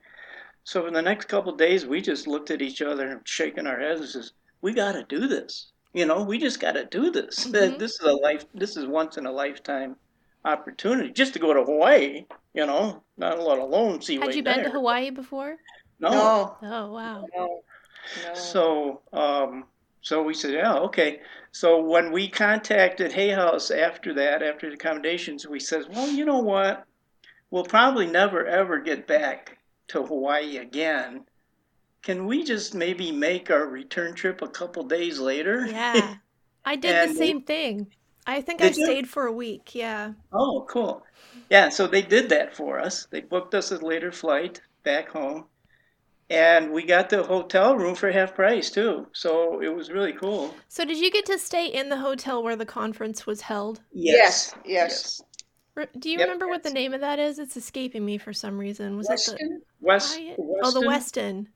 [0.63, 3.67] so in the next couple of days we just looked at each other and shaking
[3.67, 6.85] our heads and says we got to do this you know we just got to
[6.85, 7.77] do this Mhm.
[7.77, 9.95] this is a life this is once in a lifetime
[10.45, 14.43] opportunity just to go to Hawaii you know not let alone see Had Wayne you
[14.43, 15.57] been to Hawaii before?
[15.99, 16.09] no.
[16.11, 17.25] No, Oh, wow.
[17.35, 17.61] no,
[18.23, 18.33] no.
[18.33, 19.65] So, um,
[20.01, 21.19] so we said, yeah, okay.
[21.51, 26.25] So when we contacted Hay House after that, after the accommodations, we said, well, you
[26.25, 26.85] know what?
[27.51, 29.57] We'll probably never ever get back
[29.89, 31.25] to Hawaii again.
[32.01, 35.65] Can we just maybe make our return trip a couple days later?
[35.65, 36.15] Yeah.
[36.65, 37.87] I did the same thing.
[38.27, 38.85] I think I Did you?
[38.85, 39.73] stayed for a week.
[39.73, 40.13] Yeah.
[40.31, 41.03] Oh, cool.
[41.49, 43.07] Yeah, so they did that for us.
[43.09, 45.45] They booked us a later flight back home.
[46.29, 49.07] And we got the hotel room for half price too.
[49.13, 50.53] So it was really cool.
[50.67, 53.81] So did you get to stay in the hotel where the conference was held?
[53.91, 55.21] Yes, yes.
[55.75, 56.25] Re- Do you Yep.
[56.27, 57.39] remember what the name of that is?
[57.39, 58.95] It's escaping me for some reason.
[58.97, 59.47] Was it Westin?
[59.81, 60.39] West, the Hyatt?
[60.39, 61.47] Westin Oh, the Westin.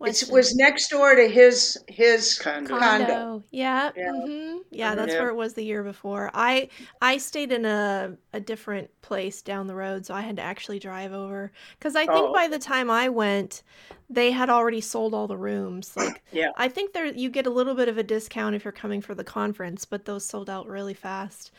[0.00, 2.68] It was next door to his his condo.
[2.68, 3.04] Condo.
[3.06, 3.44] condo.
[3.50, 3.90] Yeah.
[3.96, 4.10] Yeah.
[4.12, 5.20] hmm Yeah, that's Yeah.
[5.20, 6.30] where it was the year before.
[6.34, 6.68] I
[7.00, 10.78] I stayed in a a different place down the road, so I had to actually
[10.78, 12.32] drive over cuz I think Oh.
[12.32, 13.62] by the time I went,
[14.08, 15.96] they had already sold all the rooms.
[15.96, 16.50] Like Yeah.
[16.56, 19.14] I think there you get a little bit of a discount if you're coming for
[19.16, 21.50] the conference, but those sold out really fast.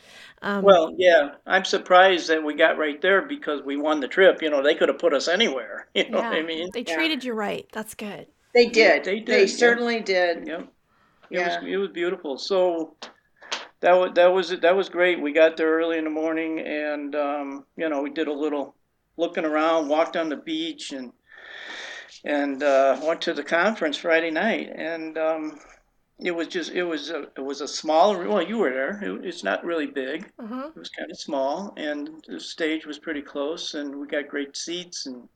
[0.42, 4.42] Um Well, yeah, I'm surprised that we got right there because we won the trip.
[4.42, 5.88] You know, they could have put us anywhere.
[5.94, 6.70] You know what I mean?
[6.72, 6.94] they Yeah.
[6.94, 7.66] treated you right.
[7.72, 8.29] That's good.
[8.54, 9.04] They did.
[9.04, 10.46] they did, They certainly did.
[10.46, 10.60] Yep.
[10.60, 10.68] It
[11.30, 11.60] Yeah.
[11.60, 12.38] was it was beautiful.
[12.38, 12.96] So
[13.80, 15.20] that was that was that was great.
[15.20, 18.74] We got there early in the morning, and um, you know, we did a little
[19.16, 21.12] looking around, walked on the beach, and
[22.24, 25.58] and uh, went to the conference Friday night, and um,
[26.18, 28.16] it was just it was a, it was a small.
[28.16, 29.00] Well, you were there.
[29.02, 30.30] It, it's not really big.
[30.38, 30.70] Uh-huh.
[30.74, 34.56] It was kind of small, and the stage was pretty close, and we got great
[34.56, 35.28] seats, and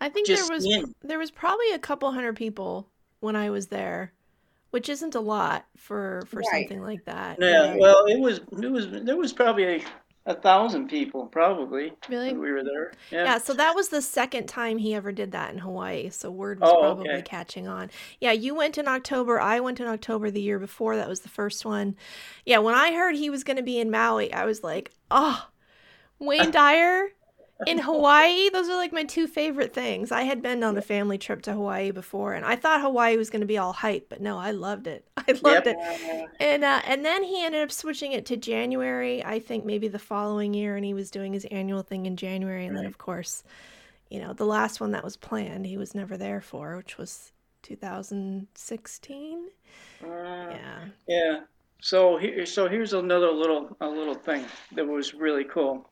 [0.00, 0.94] I think just there was seeing.
[1.02, 2.88] there was probably a couple hundred people
[3.20, 4.12] when I was there,
[4.70, 6.46] which isn't a lot for for Right.
[6.68, 7.38] something like that.
[7.40, 7.80] Yeah, Right.
[7.80, 9.84] well, it was it was there was probably a,
[10.26, 12.32] a thousand people probably Really?
[12.32, 12.92] we were there.
[13.10, 13.38] Yeah, Yeah.
[13.38, 16.10] so that was the second time he ever did that in Hawaii.
[16.10, 17.22] So word was Oh, probably okay.
[17.22, 17.90] catching on.
[18.20, 19.38] Yeah, you went in October.
[19.40, 20.96] I went in October the year before.
[20.96, 21.94] That was the first one.
[22.44, 25.46] Yeah, when I heard he was going to be in Maui, I was like, oh,
[26.18, 27.08] Wayne Dyer,
[27.66, 30.10] in Hawaii, those are like my two favorite things.
[30.10, 33.30] I had been on a family trip to Hawaii before, and I thought Hawaii was
[33.30, 35.06] going to be all hype, but no, I loved it.
[35.16, 35.76] I loved yep.
[35.78, 36.28] it.
[36.40, 39.24] And uh, and then he ended up switching it to January.
[39.24, 42.66] I think maybe the following year, and he was doing his annual thing in January,
[42.66, 42.82] and right.
[42.82, 43.44] then of course,
[44.10, 47.32] you know, the last one that was planned, he was never there for, which was
[47.62, 49.48] 2016.
[50.02, 50.84] Uh, yeah.
[51.06, 51.40] Yeah.
[51.80, 55.88] So here, so here's another little a little thing that was really cool.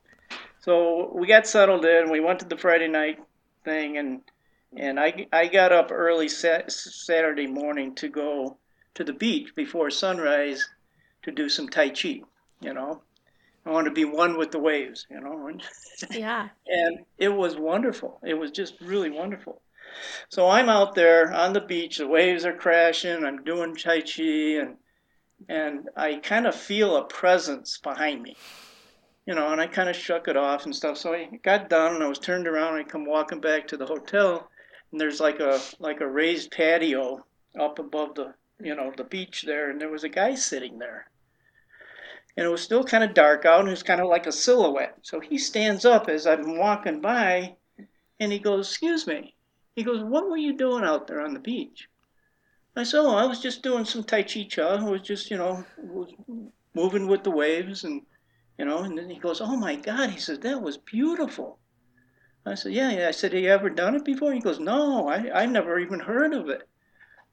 [0.63, 2.09] So we got settled in.
[2.09, 3.19] We went to the Friday night
[3.65, 4.21] thing, and
[4.73, 8.57] and I I got up early sat, Saturday morning to go
[8.93, 10.69] to the beach before sunrise
[11.23, 12.21] to do some tai chi.
[12.61, 13.01] You know,
[13.65, 15.05] I want to be one with the waves.
[15.11, 15.51] You know.
[16.09, 16.49] Yeah.
[16.65, 18.19] and it was wonderful.
[18.23, 19.61] It was just really wonderful.
[20.29, 21.97] So I'm out there on the beach.
[21.97, 23.25] The waves are crashing.
[23.25, 24.77] I'm doing tai chi, and
[25.49, 28.37] and I kind of feel a presence behind me
[29.25, 30.97] you know, and I kind of shook it off and stuff.
[30.97, 33.77] So I got done and I was turned around and I come walking back to
[33.77, 34.49] the hotel
[34.91, 37.25] and there's like a like a raised patio
[37.59, 41.07] up above the you know the beach there and there was a guy sitting there.
[42.35, 44.31] And it was still kind of dark out and it was kind of like a
[44.31, 44.97] silhouette.
[45.03, 47.55] So he stands up as I'm walking by
[48.19, 49.35] and he goes, "Excuse me."
[49.75, 51.87] He goes, "What were you doing out there on the beach?"
[52.75, 54.75] I said, "Oh, I was just doing some tai chi cha.
[54.75, 55.63] I was just, you know,
[56.73, 58.01] moving with the waves and
[58.57, 61.59] you know, and then he goes, "Oh my God!" He says, "That was beautiful."
[62.45, 65.07] I said, "Yeah, yeah." I said, "Have you ever done it before?" He goes, "No,
[65.07, 66.67] I I never even heard of it."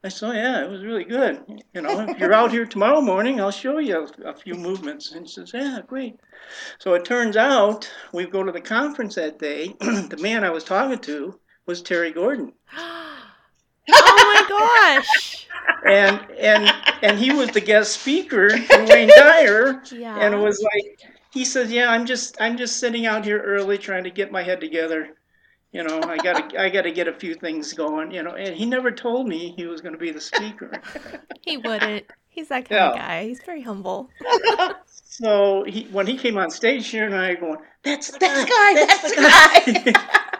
[0.02, 1.44] I said, oh, "Yeah, it was really good.
[1.74, 5.12] You know, if you're out here tomorrow morning, I'll show you a, a few movements."
[5.12, 6.18] And he says, "Yeah, great."
[6.78, 9.74] So it turns out we go to the conference that day.
[9.80, 12.54] the man I was talking to was Terry Gordon.
[13.94, 15.46] oh my gosh!
[15.86, 16.72] and and
[17.02, 20.16] and he was the guest speaker for Wayne Dyer, yeah.
[20.18, 21.00] and it was like
[21.32, 24.42] he says, "Yeah, I'm just I'm just sitting out here early trying to get my
[24.42, 25.10] head together.
[25.72, 28.10] You know, I got to I got to get a few things going.
[28.10, 30.72] You know." And he never told me he was going to be the speaker.
[31.42, 32.06] he wouldn't.
[32.28, 32.90] He's that kind yeah.
[32.90, 33.24] of guy.
[33.24, 34.08] He's very humble.
[34.86, 38.74] so he when he came on stage here, and I going, "That's the that's guy.
[38.74, 40.26] That's, that's the guy." guy.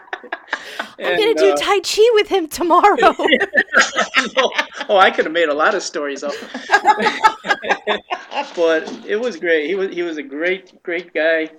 [1.01, 2.97] I'm gonna do uh, Tai Chi with him tomorrow.
[4.89, 6.33] oh, I could have made a lot of stories up.
[8.55, 9.67] but it was great.
[9.67, 11.49] He was he was a great great guy.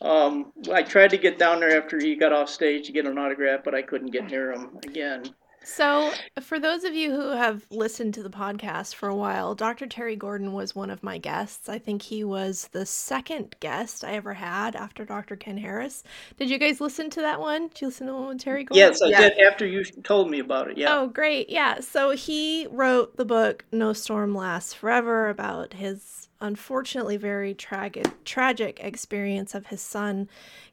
[0.00, 3.18] Um, I tried to get down there after he got off stage to get an
[3.18, 5.24] autograph, but I couldn't get near him again.
[5.68, 9.86] So, for those of you who have listened to the podcast for a while, Dr.
[9.86, 11.68] Terry Gordon was one of my guests.
[11.68, 15.36] I think he was the second guest I ever had after Dr.
[15.36, 16.02] Ken Harris.
[16.38, 17.68] Did you guys listen to that one?
[17.68, 18.78] Did you listen to the one with Terry Gordon?
[18.78, 19.20] Yes, I yeah.
[19.20, 20.78] did after you told me about it.
[20.78, 20.96] Yeah.
[20.96, 21.50] Oh, great.
[21.50, 21.80] Yeah.
[21.80, 28.78] So, he wrote the book No Storm Lasts Forever about his unfortunately very tragic tragic
[28.80, 30.28] experience of his son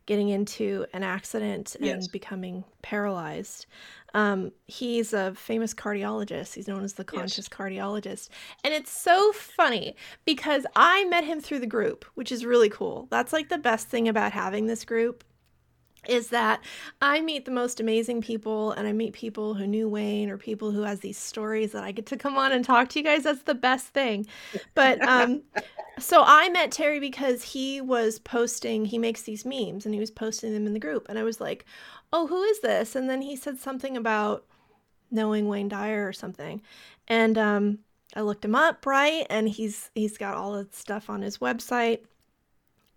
[0.05, 2.07] getting into an accident and yes.
[2.07, 3.65] becoming paralyzed.
[4.15, 6.53] Um, he's a famous cardiologist.
[6.53, 7.49] He's known as the conscious yes.
[7.49, 8.29] cardiologist.
[8.63, 13.09] And it's so funny because I met him through the group, which is really cool.
[13.11, 15.25] That's like the best thing about having this group
[16.07, 16.61] is that
[17.01, 20.71] I meet the most amazing people and I meet people who knew Wayne or people
[20.71, 23.23] who has these stories that I get to come on and talk to you guys.
[23.23, 24.25] That's the best thing.
[24.73, 25.41] But um
[25.99, 30.11] so I met Terry because he was posting, he makes these memes and he was
[30.11, 31.65] posting them in the group and I was like,
[32.15, 32.95] oh, who is this?
[32.95, 34.45] And then he said something about
[35.11, 36.61] knowing Wayne Dyer or something.
[37.09, 37.79] And um,
[38.15, 39.27] I looked him up, right?
[39.29, 41.99] And he's he's got all the stuff on his website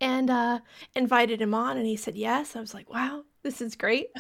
[0.01, 0.61] and uh,
[0.95, 2.55] invited him on and he said yes.
[2.55, 4.09] I was like, wow, this is great.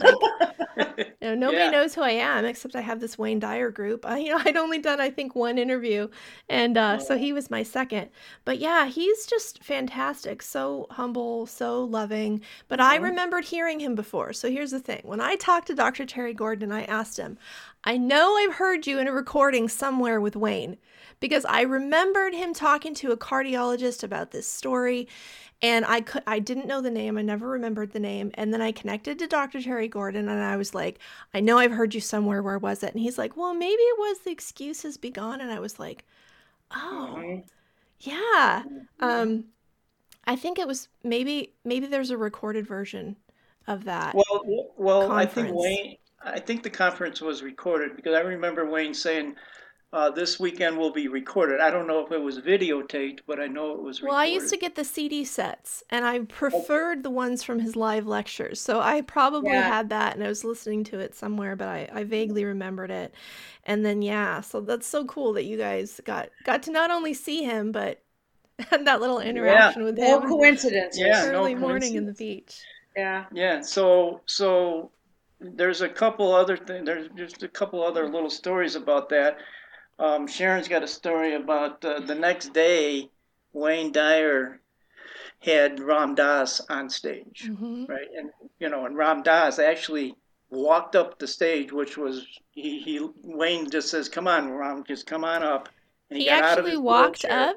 [0.78, 1.70] Like, you know, nobody yeah.
[1.70, 4.07] knows who I am except I have this Wayne Dyer group.
[4.07, 6.09] I, you know, I'd only done I think one interview,
[6.48, 7.04] and uh, oh.
[7.04, 8.11] so he was my second.
[8.44, 10.42] But yeah, he's just fantastic.
[10.42, 12.42] So humble, so loving.
[12.68, 14.33] But I remembered hearing him before.
[14.33, 16.07] So here's the thing: when I talked to Dr.
[16.07, 17.38] Terry Gordon, and I asked him,
[17.85, 20.78] "I know I've heard you in a recording somewhere with Wayne."
[21.20, 25.09] Because I remembered him talking to a cardiologist about this story,
[25.61, 27.18] and I could I didn't know the name.
[27.18, 28.31] I never remembered the name.
[28.35, 29.61] And then I connected to Dr.
[29.61, 31.01] Terry Gordon and I was like,
[31.35, 32.42] I know I've heard you somewhere.
[32.42, 32.92] Where was it?
[32.92, 35.40] And he's like, Well, maybe it was the excuses be gone.
[35.40, 36.04] And I was like,
[36.71, 37.42] Oh,
[38.00, 38.63] yeah.
[38.67, 39.04] Mm-hmm.
[39.04, 39.44] Um,
[40.25, 43.17] I think it was maybe maybe there's a recorded version
[43.67, 44.15] of that.
[44.15, 45.31] Well, well, conference.
[45.31, 45.96] I think Wayne.
[46.25, 49.37] I think the conference was recorded because I remember Wayne saying
[49.90, 51.60] uh, this weekend will be recorded.
[51.60, 54.12] I don't know if it was videotaped, but I know it was recorded.
[54.12, 57.74] Well, I used to get the CD sets, and I preferred the ones from his
[57.74, 58.60] live lectures.
[58.60, 59.62] So I probably yeah.
[59.62, 63.14] had that, and I was listening to it somewhere, but I, I vaguely remembered it.
[63.64, 67.14] And then yeah, so that's so cool that you guys got got to not only
[67.14, 68.02] see him, but
[68.58, 69.86] had that little interaction yeah.
[69.86, 70.20] with him.
[70.20, 70.98] No coincidence.
[70.98, 72.60] Yeah, early no morning in the beach.
[72.94, 73.24] Yeah.
[73.32, 73.62] Yeah.
[73.62, 74.90] So so
[75.40, 76.84] there's a couple other things.
[76.84, 79.38] There's just a couple other little stories about that.
[79.99, 83.11] Um, Sharon's got a story about uh, the next day.
[83.53, 84.61] Wayne Dyer
[85.40, 87.85] had Ram Dass on stage, Mm-hmm.
[87.87, 88.09] right?
[88.17, 88.31] And
[88.61, 90.15] you know, and Ram Dass actually
[90.51, 95.07] walked up the stage, which was he, he Wayne just says, "Come on, Ram, just
[95.07, 95.69] come on up."
[96.11, 97.57] And He got out of actually walked up.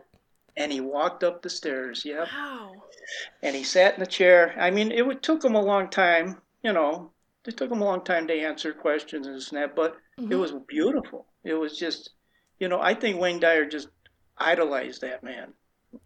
[0.58, 2.04] and he walked up the stairs.
[2.06, 2.84] Yep Wow.
[3.42, 4.56] and he sat in the chair.
[4.60, 7.12] I mean, it took him a long time, you know,
[7.46, 9.98] it took him a long time to answer questions and this and that, but
[10.30, 10.40] it Mhm.
[10.40, 11.26] was beautiful.
[11.44, 12.12] It was just,
[12.62, 13.90] you know, I think Wayne Dyer just
[14.38, 15.54] idolized that man.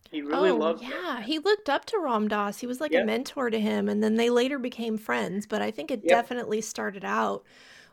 [0.09, 1.21] He really oh, loved yeah.
[1.21, 2.59] He looked up to Ram Dass.
[2.59, 3.03] He was like Yep.
[3.03, 5.45] a mentor to him, and then they later became friends.
[5.45, 6.09] But I think it Yep.
[6.09, 7.43] definitely started out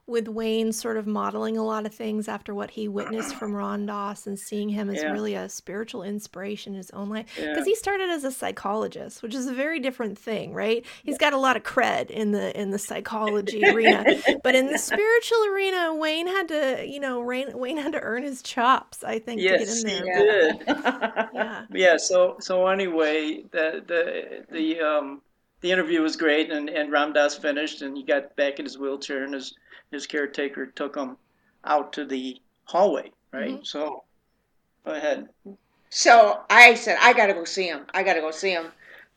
[0.06, 3.86] with Wayne sort of modeling a lot of things after what he witnessed from Ram
[3.86, 5.12] Dass and seeing him as Yeah.
[5.12, 7.26] really a spiritual inspiration in his own life.
[7.38, 7.50] Yeah.
[7.50, 10.84] Because he started as a psychologist, which is a very different thing, right?
[11.04, 14.04] He's got a lot of cred in the in the psychology arena,
[14.42, 18.24] but in the spiritual arena, Wayne had to, you know, Wayne, Wayne had to earn
[18.24, 20.52] his chops, I think, Yes, to he get in there.
[20.52, 20.62] did.
[21.34, 21.64] Yeah.
[21.72, 21.96] Yeah.
[21.96, 25.22] So so anyway, the the the um
[25.60, 28.76] the interview was great, and and Ram Dass finished, and he got back in his
[28.78, 29.54] wheelchair, and his
[29.92, 31.16] his caretaker took him
[31.64, 33.60] out to the hallway, right?
[33.60, 33.66] Mhm.
[33.66, 34.02] So
[34.84, 35.28] go ahead.
[35.90, 37.86] So I said, I got to go see him.
[37.94, 38.72] I got to go see him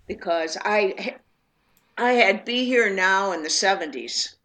[0.08, 1.16] because I
[1.98, 4.36] I had Be Here Now in the 70s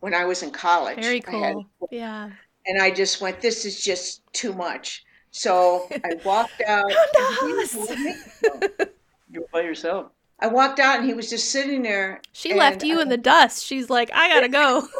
[0.00, 1.00] when I was in college.
[1.02, 1.66] Very I had- cool.
[1.90, 2.30] Yeah.
[2.66, 5.04] and I just went, this is just too much.
[5.32, 6.84] So I walked out.
[7.18, 8.86] Roundhouse.
[9.30, 10.12] You're by yourself.
[10.42, 12.20] I walked out and he was just sitting there.
[12.32, 13.64] She left you uh, in the dust.
[13.64, 14.86] She's like, I gotta go.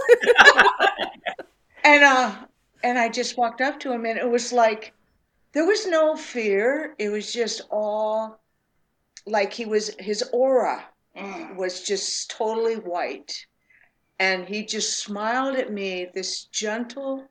[1.84, 2.36] And uh
[2.84, 4.92] and I just walked up to him and it was like
[5.52, 6.94] there was no fear.
[6.96, 8.38] It was just all
[9.26, 10.86] like he was his aura
[11.56, 13.46] was just totally white.
[14.18, 17.26] And he just smiled at me, this gentle,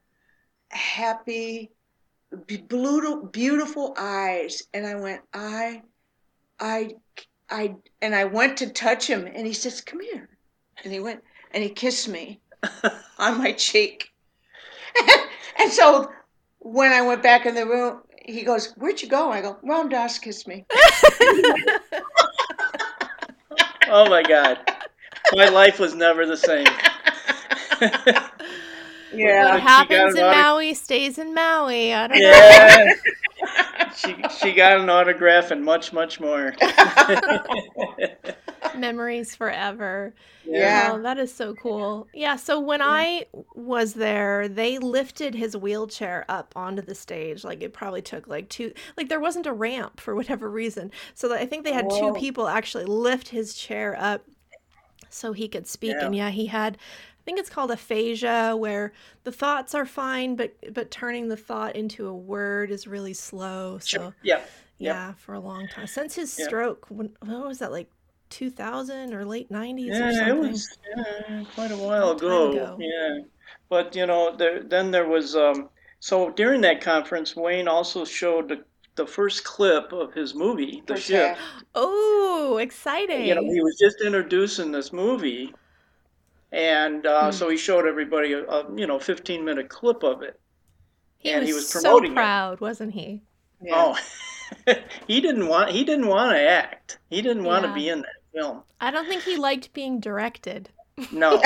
[0.69, 1.71] happy,
[2.47, 4.63] beautiful, beautiful eyes.
[4.73, 5.83] And I went, I,
[6.59, 6.95] I,
[7.51, 10.29] I, and I went to touch him and he says, come here.
[10.83, 12.39] And he went and he kissed me
[13.19, 14.11] on my cheek.
[15.59, 16.09] and so
[16.59, 19.31] when I went back in the room, he goes, Where'd you go?
[19.31, 20.65] I go, Ram Dass kissed me.
[23.93, 24.57] Oh my God.
[25.33, 26.65] My life was never the same.
[29.13, 29.51] Yeah.
[29.51, 31.93] what she happens in an auto- Maui stays in Maui.
[31.93, 32.23] I don't know.
[32.29, 32.93] yeah.
[33.95, 36.53] She, she got an autograph and much, much more.
[38.77, 40.13] Memories forever.
[40.45, 40.91] Yeah.
[40.93, 42.07] Oh, that is so cool.
[42.13, 47.43] Yeah, so when I was there, they lifted his wheelchair up onto the stage.
[47.43, 50.91] Like it probably took like two like there wasn't a ramp for whatever reason.
[51.13, 54.23] So I think they had two people actually lift his chair up
[55.09, 55.95] so he could speak.
[55.99, 56.05] Yeah.
[56.05, 56.77] And yeah, he had
[57.21, 58.93] I think it's called aphasia where
[59.25, 63.77] the thoughts are fine but but turning the thought into a word is really slow.
[63.77, 64.41] So Yeah.
[64.79, 64.95] Yep.
[64.95, 65.85] yeah, for a long time.
[65.85, 66.47] Since his Yep.
[66.47, 67.91] stroke, when, what was that, like
[68.31, 70.67] 2000 or late 90s or Yeah, it was
[70.97, 72.51] yeah, quite a while Long ago.
[72.51, 72.77] ago.
[72.79, 73.19] Yeah,
[73.69, 75.69] but you know, there then there was um,
[75.99, 78.63] so during that conference, Wayne also showed the,
[78.95, 81.39] the first clip of his movie, The Shift.
[81.75, 83.27] Oh, exciting.
[83.27, 85.53] You know, he was just introducing this movie,
[86.51, 87.31] and uh, Hmm.
[87.31, 90.39] so he showed everybody a, a you know 15 minute clip of it.
[91.17, 92.15] he, and was he was so promoting it.
[92.15, 93.21] proud, wasn't he?
[93.61, 93.73] Yeah.
[93.75, 94.73] Oh,
[95.07, 96.99] he didn't want he didn't want to act.
[97.09, 97.75] He didn't want to Yeah.
[97.75, 98.63] be in that film.
[98.79, 100.69] I don't think he liked being directed.
[101.11, 101.41] No.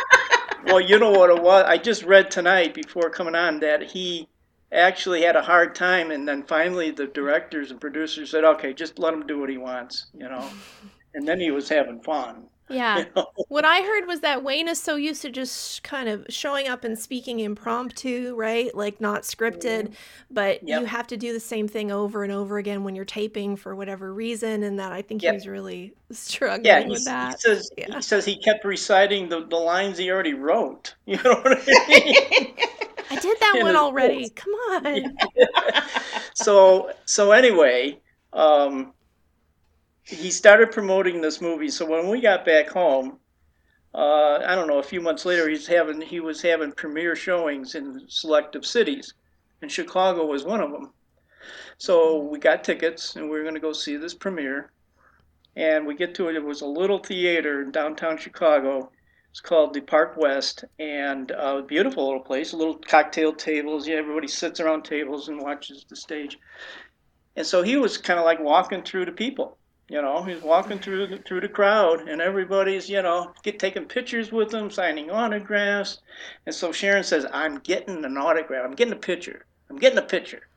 [0.66, 1.64] well, you know what it was?
[1.66, 4.28] I just read tonight before coming on that he
[4.72, 8.98] actually had a hard time, and then finally the directors and producers said, "Okay, just
[8.98, 10.48] let him do what he wants," you know.
[11.14, 12.46] And then he was having fun.
[12.68, 12.98] Yeah.
[13.04, 13.26] You know?
[13.48, 16.82] What I heard was that Wayne is so used to just kind of showing up
[16.84, 18.74] and speaking impromptu, right?
[18.74, 19.92] Like not scripted,
[20.30, 20.68] but Mm-hmm.
[20.68, 20.80] Yep.
[20.80, 23.74] you have to do the same thing over and over again when you're taping for
[23.76, 25.32] whatever reason, and that I think Yep.
[25.32, 27.40] he was really struggling Yeah, he, with he that.
[27.40, 27.94] says Yeah.
[27.96, 30.94] he says he kept reciting the, the lines he already wrote.
[31.06, 32.54] You know what I mean?
[33.10, 34.28] I did that in one already.
[34.30, 35.16] Come on.
[36.34, 37.98] so so anyway,
[38.32, 38.92] um,
[40.06, 41.68] he started promoting this movie.
[41.68, 43.18] So when we got back home,
[43.94, 47.74] uh, I don't know, a few months later, he's having he was having premiere showings
[47.74, 49.14] in selective cities,
[49.62, 50.92] and Chicago was one of them.
[51.78, 54.70] So we got tickets, and we were going to go see this premiere.
[55.56, 56.36] And we get to it.
[56.36, 58.90] It was a little theater in downtown Chicago.
[59.30, 62.52] It's called the Park West, and a beautiful little place.
[62.52, 63.88] Little cocktail tables.
[63.88, 66.38] Yeah, everybody sits around tables and watches the stage.
[67.36, 69.56] And so he was kind of like walking through the people,
[69.88, 73.84] You know, he's walking through the, through the crowd, and everybody's you know get taking
[73.84, 76.00] pictures with him, signing autographs.
[76.44, 78.64] And so Sharon says, "I'm getting an autograph.
[78.64, 79.46] I'm getting a picture.
[79.70, 80.48] I'm getting a picture."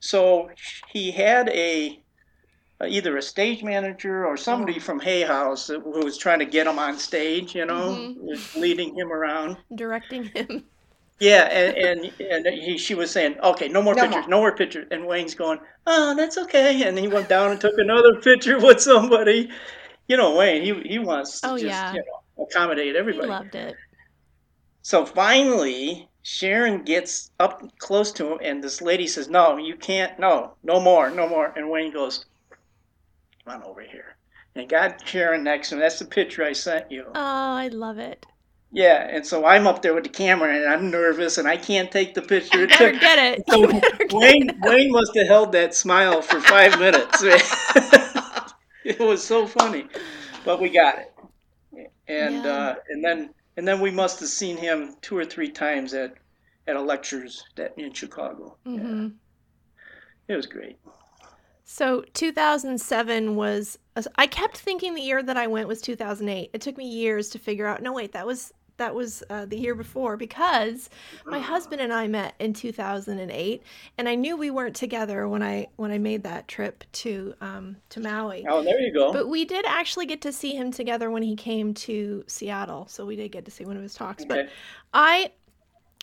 [0.00, 0.50] So
[0.88, 2.00] he had a
[2.84, 6.78] either a stage manager or somebody from Hay House who was trying to get him
[6.78, 7.54] on stage.
[7.54, 8.60] You know, mm-hmm.
[8.60, 10.64] leading him around, directing him.
[11.20, 14.30] Yeah, and and, and he, she was saying, okay, no more no pictures, more.
[14.30, 14.88] no more pictures.
[14.90, 16.82] And Wayne's going, oh, that's okay.
[16.82, 19.48] And he went down and took another picture with somebody.
[20.08, 21.92] You know, Wayne, he he wants to oh, just yeah.
[21.92, 23.26] you know accommodate everybody.
[23.26, 23.74] He loved it.
[24.82, 30.18] So finally, Sharon gets up close to him, and this lady says, "No, you can't.
[30.18, 32.26] No, no more, no more." And Wayne goes,
[33.44, 34.16] "Come on over here."
[34.56, 35.80] And got Sharon next to him.
[35.80, 37.04] That's the picture I sent you.
[37.08, 38.26] Oh, I love it.
[38.74, 41.92] Yeah, and so I'm up there with the camera, and I'm nervous, and I can't
[41.92, 42.62] take the picture.
[42.62, 43.44] You better get it.
[43.48, 44.56] So Wayne it.
[44.62, 47.22] Wayne must have held that smile for five minutes.
[48.84, 49.86] it was so funny,
[50.44, 52.50] but we got it, and yeah.
[52.50, 56.14] uh, and then and then we must have seen him two or three times at
[56.66, 58.56] at a lectures that in Chicago.
[58.66, 59.02] Mm-hmm.
[59.02, 60.34] Yeah.
[60.34, 60.78] It was great.
[61.64, 63.78] So 2007 was
[64.16, 66.50] I kept thinking the year that I went was 2008.
[66.52, 67.82] It took me years to figure out.
[67.82, 70.90] No, wait, that was that was uh, the year before because
[71.26, 73.62] my husband and I met in 2008,
[73.98, 77.76] and I knew we weren't together when I when I made that trip to um,
[77.90, 78.44] to Maui.
[78.48, 79.12] Oh, there you go.
[79.12, 83.06] But we did actually get to see him together when he came to Seattle, so
[83.06, 84.24] we did get to see one of his talks.
[84.24, 84.42] Okay.
[84.42, 84.48] But
[84.92, 85.32] I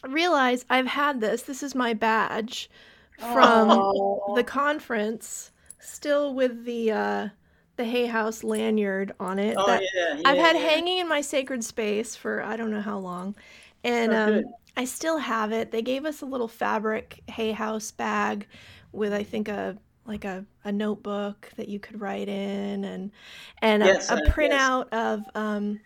[0.08, 1.44] realize I've had this.
[1.44, 2.70] This is my badge
[3.18, 4.34] from oh.
[4.36, 6.92] the conference, still with the.
[6.92, 7.30] Uh,
[7.78, 10.64] the Hay House lanyard on it oh, that yeah, yeah, I've had yeah.
[10.64, 13.36] hanging in my sacred space for I don't know how long.
[13.84, 14.44] And oh, um,
[14.78, 15.72] I still have it.
[15.72, 18.48] They gave us a little fabric Hay House bag
[18.92, 23.12] with I think a like a, a notebook that you could write in and
[23.62, 25.20] and yes, a, a printout yes.
[25.20, 25.80] of um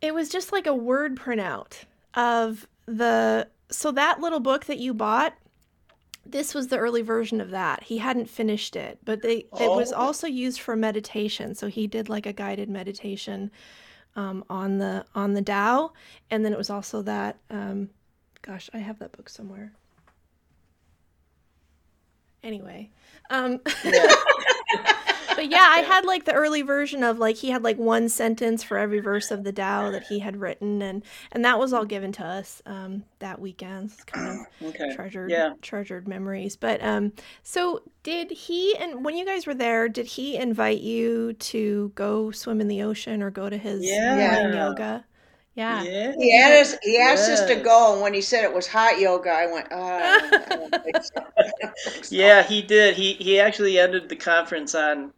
[0.00, 4.92] it was just like a word printout of the so that little book that you
[4.92, 5.34] bought
[6.24, 7.84] this was the early version of that.
[7.84, 9.64] He hadn't finished it, but they oh.
[9.64, 9.96] it was oh.
[9.96, 11.54] also used for meditation.
[11.54, 13.50] So he did like a guided meditation
[14.16, 15.92] um, on the on the Tao,
[16.30, 17.38] and then it was also that.
[17.50, 17.90] Um,
[18.42, 19.72] gosh, I have that book somewhere.
[22.42, 22.90] Anyway,
[23.30, 24.14] um, yeah.
[25.42, 28.62] But yeah, I had like the early version of like he had like one sentence
[28.62, 31.84] for every verse of the Tao that he had written, and and that was all
[31.84, 33.90] given to us um, that weekend.
[33.90, 34.94] It's kind of okay.
[34.94, 35.54] treasured yeah.
[35.60, 36.54] treasured memories.
[36.54, 37.12] But um,
[37.42, 42.30] so did he and when you guys were there, did he invite you to go
[42.30, 44.52] swim in the ocean or go to his yeah.
[44.54, 45.04] yoga?
[45.56, 45.82] Yeah.
[45.82, 46.12] yeah.
[46.16, 46.78] He asked us.
[46.82, 49.66] He asked us to go, and when he said it was hot yoga, I went,
[49.72, 50.70] oh,
[51.02, 52.10] so.
[52.10, 52.94] yeah, he did.
[52.94, 55.12] He he actually ended the conference on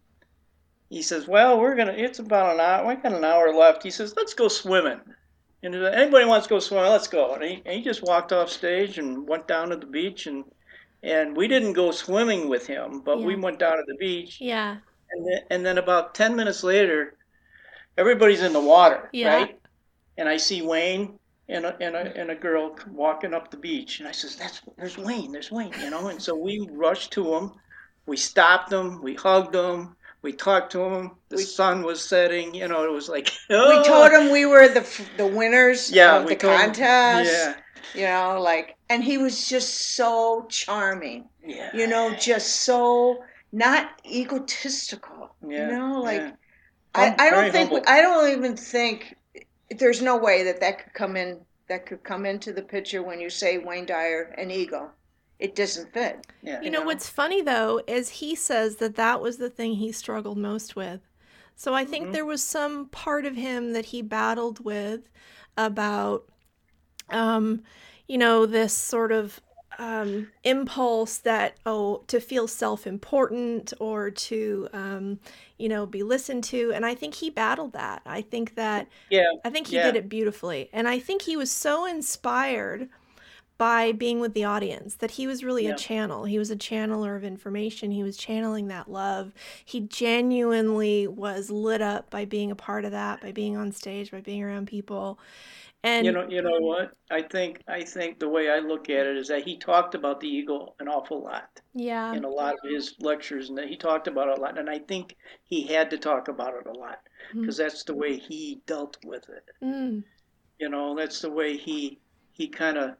[0.95, 1.93] he says, "Well, we're gonna.
[1.93, 2.87] It's about an hour.
[2.87, 5.01] We got an hour left." He says, "Let's go swimming."
[5.65, 7.35] And anybody wants to go swimming, let's go.
[7.35, 10.45] And he, and he just walked off stage and went down to the beach, and
[11.03, 13.27] and we didn't go swimming with him, but yeah.
[13.27, 14.41] we went down to the beach.
[14.41, 14.77] Yeah.
[15.11, 17.17] And then, and then about ten minutes later,
[17.99, 19.35] everybody's in the water, yeah.
[19.35, 19.61] right?
[20.17, 21.19] And I see Wayne
[21.49, 24.63] and a, and a and a girl walking up the beach, and I says, "That's
[24.77, 26.07] there's Wayne, there's Wayne," you know.
[26.07, 27.53] And so we rushed to him,
[28.07, 31.13] we stopped him, we hugged him, we talked to him.
[31.29, 32.55] The we, sun was setting.
[32.55, 33.79] You know, it was like oh.
[33.79, 34.85] we told him we were the
[35.19, 37.31] the winners yeah, of the contest.
[37.31, 37.63] Him,
[37.95, 41.29] yeah, you know, like, and he was just so charming.
[41.47, 43.23] Yeah, you know, just so
[43.53, 45.37] not egotistical.
[45.47, 46.33] Yeah, you know, like yeah.
[46.95, 47.89] I, I don't think.
[47.89, 49.17] I don't even think
[49.79, 53.21] there's no way that that could come in that could come into the picture when
[53.21, 54.91] you say Wayne Dyer and ego
[55.39, 56.27] it doesn't fit.
[56.43, 56.61] Yeah.
[56.63, 59.93] You, know, know, what's funny though is he says that that was the thing he
[59.93, 61.01] struggled most with.
[61.57, 62.13] So I think mm-hmm.
[62.13, 65.09] there was some part of him that he battled with
[65.57, 66.25] about
[67.11, 67.63] um
[68.09, 69.41] you know this sort of
[69.79, 75.19] um, impulse that oh to feel self-important or to um,
[75.59, 79.25] you know be listened to and i think he battled that i think that yeah
[79.45, 79.87] i think he yeah.
[79.87, 82.89] did it beautifully and i think he was so inspired
[83.57, 85.75] by being with the audience that he was really yeah.
[85.75, 86.25] a channel.
[86.25, 87.91] He was a channeler of information.
[87.91, 89.33] He was channeling that love.
[89.65, 94.11] He genuinely was lit up by being a part of that by being on stage
[94.11, 95.19] by being around people.
[95.85, 96.97] And you know you know what?
[97.11, 100.19] I think i think the way i look at it is that he talked about
[100.19, 102.15] the ego an awful lot yeah.
[102.15, 104.79] in a lot of his lectures and he talked about it a lot and i
[104.79, 107.01] think he had to talk about it a lot
[107.35, 107.59] because mm.
[107.59, 109.45] that's the way he dealt with it.
[109.63, 110.03] Mm.
[110.59, 112.01] you know that's the way he
[112.33, 112.97] he kind of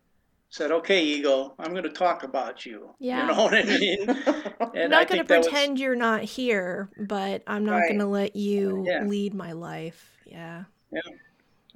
[0.55, 3.23] said, "Okay, ego, I'm going to talk about you." Yeah.
[3.23, 4.09] You know what I mean?
[4.85, 5.81] I'm not going to pretend was...
[5.81, 7.89] you're not here, but I'm not right.
[7.89, 9.03] going to let you yeah.
[9.03, 10.17] lead my life.
[10.25, 10.63] Yeah.
[10.93, 11.01] Yeah.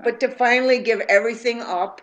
[0.04, 2.02] But to finally give everything up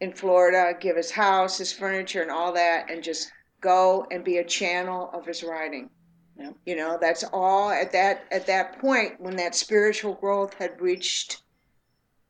[0.00, 3.30] in Florida, give his house, his furniture, and all that, and just
[3.60, 5.88] go and be a channel of his writing.
[6.36, 6.50] Yeah.
[6.66, 11.42] You know, that's all at that at that point when that spiritual growth had reached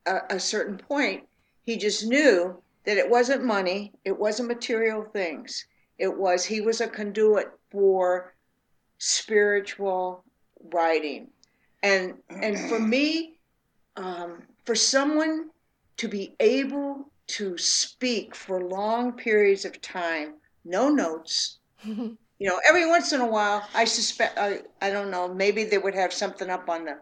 [0.04, 1.26] a, a certain point,
[1.64, 5.66] he just knew that it wasn't money, it wasn't material things.
[5.98, 8.34] It was he was a conduit for
[8.98, 10.24] spiritual
[10.72, 11.28] writing.
[11.82, 13.34] And and for me,
[13.96, 15.50] um, for someone
[15.96, 21.58] to be able to speak for long periods of time, no notes.
[21.84, 25.78] you know, every once in a while, I suspect, I, I don't know, maybe they
[25.78, 26.98] would have something up on the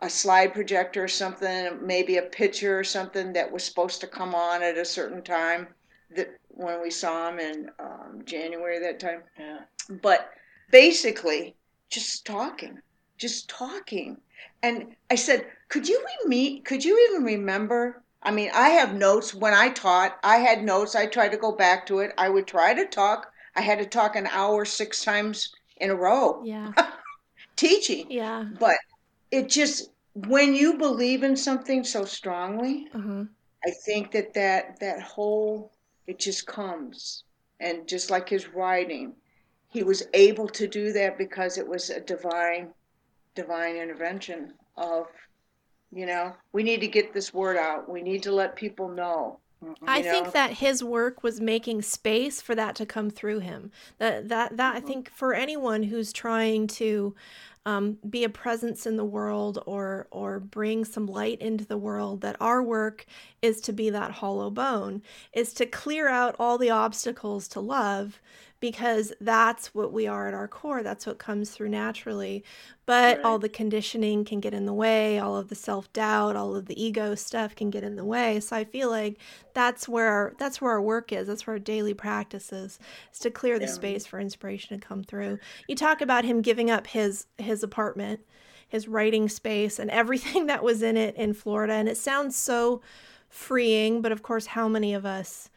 [0.00, 4.34] a slide projector or something, maybe a picture or something that was supposed to come
[4.34, 5.68] on at a certain time
[6.14, 9.22] that when we saw him in um, January that time.
[9.38, 9.60] Yeah.
[10.02, 10.30] But
[10.70, 11.54] basically,
[11.88, 12.78] just talking,
[13.18, 14.18] just talking.
[14.62, 16.64] And I said, could you meet?
[16.64, 18.02] Could you even remember?
[18.22, 20.18] I mean, I have notes when I taught.
[20.22, 20.94] I had notes.
[20.94, 22.12] I tried to go back to it.
[22.18, 23.30] I would try to talk.
[23.54, 26.42] I had to talk an hour six times in a row.
[26.44, 26.72] Yeah.
[27.56, 28.10] teaching.
[28.10, 28.44] Yeah.
[28.58, 28.76] But
[29.36, 33.24] it just when you believe in something so strongly, uh-huh.
[33.64, 35.72] I think that that that whole
[36.06, 37.24] it just comes.
[37.58, 39.14] And just like his writing,
[39.68, 42.72] he was able to do that because it was a divine
[43.34, 45.06] divine intervention of
[45.92, 49.38] you know we need to get this word out we need to let people know
[49.86, 50.10] I know?
[50.10, 53.72] think that his work was making space for that to come through him.
[53.98, 54.86] That that that I mm-hmm.
[54.86, 57.14] think for anyone who's trying to
[57.66, 62.22] um, be a presence in the world or or bring some light into the world,
[62.22, 63.04] that our work
[63.42, 65.02] is to be that hollow bone,
[65.34, 68.22] is to clear out all the obstacles to love
[68.70, 70.82] because that's what we are at our core.
[70.82, 72.42] That's what comes through naturally.
[72.84, 73.24] But right.
[73.24, 76.82] all the conditioning can get in the way, all of the self-doubt, all of the
[76.82, 78.40] ego stuff can get in the way.
[78.40, 79.20] So I feel like
[79.54, 81.28] that's where that's where our work is.
[81.28, 82.80] That's where our daily practice is,
[83.12, 83.70] is to clear the yeah.
[83.70, 85.38] space for inspiration to come through.
[85.68, 88.18] You talk about him giving up his his apartment,
[88.68, 92.80] his writing space and everything that was in it in Florida and it sounds so
[93.28, 95.50] freeing, but of course how many of us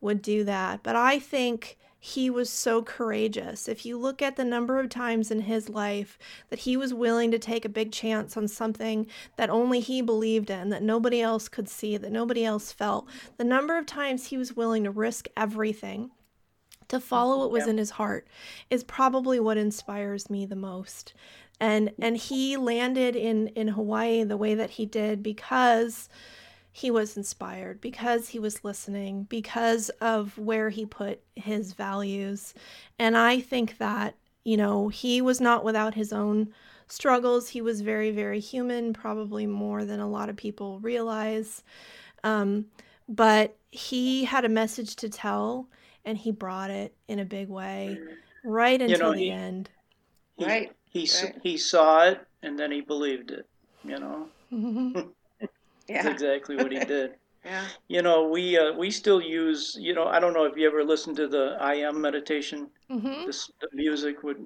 [0.00, 0.82] would do that?
[0.82, 3.66] But I think he was so courageous.
[3.66, 6.16] If you look at the number of times in his life
[6.50, 10.48] that he was willing to take a big chance on something that only he believed
[10.48, 14.38] in, that nobody else could see, that nobody else felt, the number of times he
[14.38, 16.12] was willing to risk everything
[16.86, 17.70] to follow what was yeah.
[17.70, 18.28] in his heart
[18.70, 21.12] is probably what inspires me the most.
[21.58, 26.08] And and he landed in in Hawaii the way that he did because
[26.76, 32.52] he was inspired because he was listening, because of where he put his values.
[32.98, 34.14] And I think that,
[34.44, 36.52] you know, he was not without his own
[36.86, 37.48] struggles.
[37.48, 41.64] He was very, very human, probably more than a lot of people realize.
[42.24, 42.66] Um,
[43.08, 45.70] but he had a message to tell
[46.04, 47.98] and he brought it in a big way
[48.44, 49.70] right until you know, the he, end.
[50.36, 50.72] He, right.
[50.90, 51.36] He, right.
[51.42, 53.46] he saw it and then he believed it,
[53.82, 54.28] you know.
[55.88, 56.02] Yeah.
[56.02, 57.14] That's exactly what he did.
[57.44, 57.64] yeah.
[57.88, 59.76] You know, we uh, we still use.
[59.78, 62.68] You know, I don't know if you ever listened to the I am meditation.
[62.90, 63.26] Mm-hmm.
[63.26, 64.38] This the music with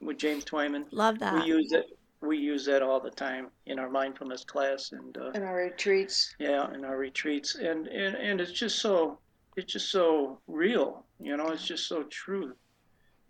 [0.00, 0.84] with James Twyman.
[0.90, 1.34] Love that.
[1.34, 1.86] We use it.
[2.20, 6.34] We use that all the time in our mindfulness class and uh, in our retreats.
[6.38, 9.18] Yeah, in our retreats, and and and it's just so
[9.56, 11.04] it's just so real.
[11.20, 12.54] You know, it's just so true.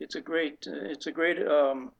[0.01, 0.67] It's a great.
[0.67, 1.47] It's a great.
[1.47, 1.93] Um,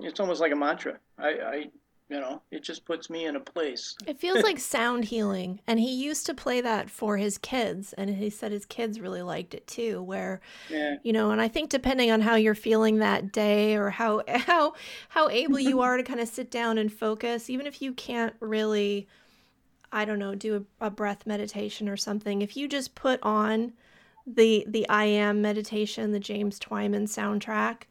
[0.00, 0.98] it's almost like a mantra.
[1.18, 1.64] I, I
[2.08, 5.80] you know it just puts me in a place it feels like sound healing and
[5.80, 9.54] he used to play that for his kids and he said his kids really liked
[9.54, 10.96] it too where yeah.
[11.02, 14.74] you know and i think depending on how you're feeling that day or how how
[15.08, 18.34] how able you are to kind of sit down and focus even if you can't
[18.40, 19.08] really
[19.90, 23.72] i don't know do a, a breath meditation or something if you just put on
[24.26, 27.82] the the i am meditation the james twyman soundtrack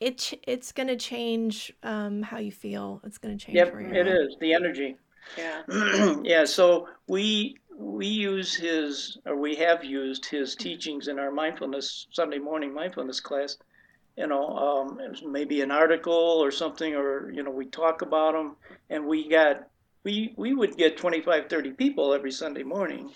[0.00, 3.00] it it's going to change um, how you feel.
[3.04, 3.56] It's going to change.
[3.56, 4.96] Yep, it is the energy.
[5.36, 5.62] Yeah.
[6.24, 6.44] yeah.
[6.46, 12.38] So we we use his or we have used his teachings in our mindfulness Sunday
[12.38, 13.58] morning mindfulness class.
[14.16, 18.56] You know, um, maybe an article or something, or you know, we talk about them,
[18.88, 19.68] and we got
[20.02, 23.10] we we would get 25, 30 people every Sunday morning.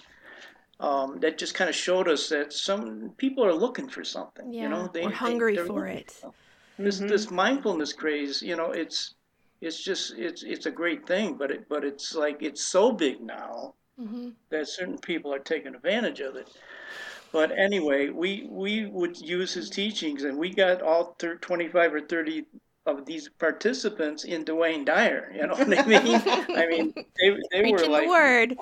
[0.81, 4.53] Um, that just kind of showed us that some people are looking for something.
[4.53, 6.11] Yeah, you know, they, are hungry they, for it.
[6.11, 6.33] For
[6.79, 7.09] this mm-hmm.
[7.09, 9.15] this mindfulness craze you know it's
[9.61, 13.21] it's just it's it's a great thing but it but it's like it's so big
[13.21, 14.31] now mm-hmm.
[14.51, 16.49] that certain people are taking advantage of it
[17.35, 22.01] but anyway, we we would use his teachings, and we got all thir- 25 or
[22.01, 22.45] 30
[22.87, 25.33] of these participants in Dwayne Dyer.
[25.35, 26.23] You know what I mean?
[26.57, 28.57] I mean, they they were Preaching like, the word.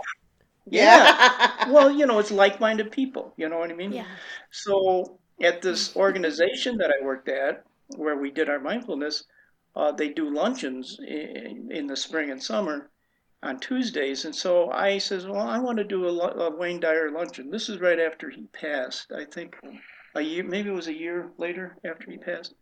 [0.64, 1.70] yeah.
[1.70, 3.34] well, you know, it's like-minded people.
[3.36, 3.92] You know what I mean?
[3.92, 4.06] Yeah.
[4.52, 7.66] So at this organization that I worked at,
[7.96, 9.24] where we did our mindfulness,
[9.74, 12.90] uh, they do luncheons in, in the spring and summer
[13.42, 14.24] on Tuesdays.
[14.24, 17.50] And so I says, well, I want to do a, a Wayne Dyer luncheon.
[17.50, 19.12] This is right after he passed.
[19.12, 19.56] I think
[20.14, 22.54] a year, maybe it was a year later after he passed.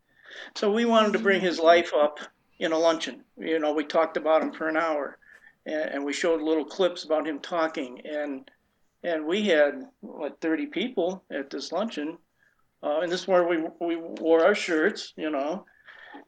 [0.55, 2.21] So we wanted to bring his life up
[2.59, 3.25] in a luncheon.
[3.37, 5.19] You know, we talked about him for an hour,
[5.67, 8.49] and, and we showed little clips about him talking, and
[9.03, 12.19] and we had what 30 people at this luncheon,
[12.83, 15.65] uh, and this is where we we wore our shirts, you know,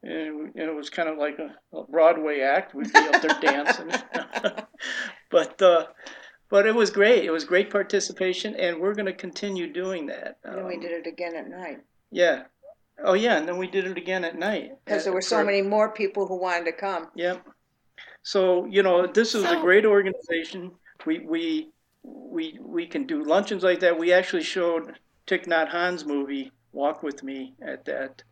[0.02, 2.74] and, and it was kind of like a, a Broadway act.
[2.74, 3.90] We'd be up there dancing,
[5.30, 5.86] but uh,
[6.48, 7.24] but it was great.
[7.24, 10.38] It was great participation, and we're going to continue doing that.
[10.44, 11.78] And we Um, did it again at night
[12.10, 12.42] yeah.
[13.04, 14.72] Oh yeah, and then we did it again at night.
[14.84, 17.08] because there Uh, were so for- many more people who wanted to come.
[17.14, 17.42] Yep.
[18.22, 20.72] So you know, this is a great organization.
[21.06, 21.70] We we
[22.02, 23.98] we we can do luncheons like that.
[23.98, 24.98] We actually showed
[25.32, 28.22] Thich Nhat Hanh's movie Walk with Me at that,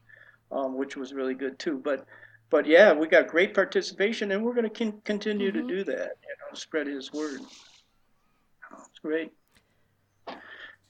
[0.52, 1.78] um, which was really good too.
[1.78, 2.04] But
[2.50, 5.54] but yeah, we got great participation, and we're going to con- continue Mhm.
[5.54, 5.94] to do that.
[6.22, 7.40] You know, spread His word.
[7.40, 9.32] It's great.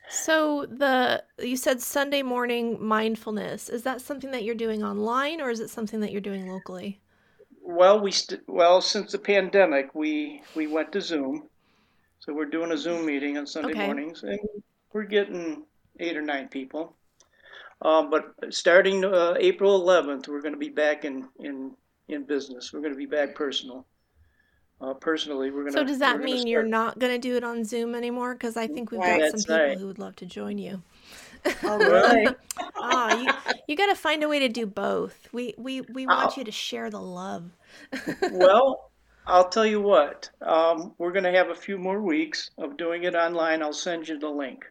[0.09, 3.69] So the you said Sunday morning mindfulness.
[3.69, 7.01] Is that something that you're doing online or is it something that you're doing locally?
[7.63, 11.49] Well, we st- well since the pandemic, we we went to Zoom,
[12.19, 13.87] so we're doing a Zoom meeting on Sunday Okay.
[13.87, 14.41] mornings, and
[14.93, 15.65] we're getting
[16.01, 16.97] eight or nine people.
[17.83, 21.75] Um, but starting uh, April 11th, we're going to be back in in
[22.09, 22.73] in business.
[22.73, 23.87] We're going to be back personal.
[24.83, 25.79] Uh, personally, we're going to.
[25.81, 28.35] So does that mean you're not going to do it on Zoom anymore?
[28.35, 29.31] Because I think we've got Right.
[29.31, 29.79] some people right.
[29.79, 30.83] who would love to join you.
[31.63, 32.29] Oh, really?
[32.77, 35.29] Ah, you you got to find a way to do both.
[35.33, 36.35] We we we want Oh.
[36.41, 37.51] you to share the love.
[38.33, 38.91] well,
[39.27, 40.31] I'll tell you what.
[40.43, 43.63] Um, we're going to have a few more weeks of doing it online.
[43.63, 44.65] I'll send you the link.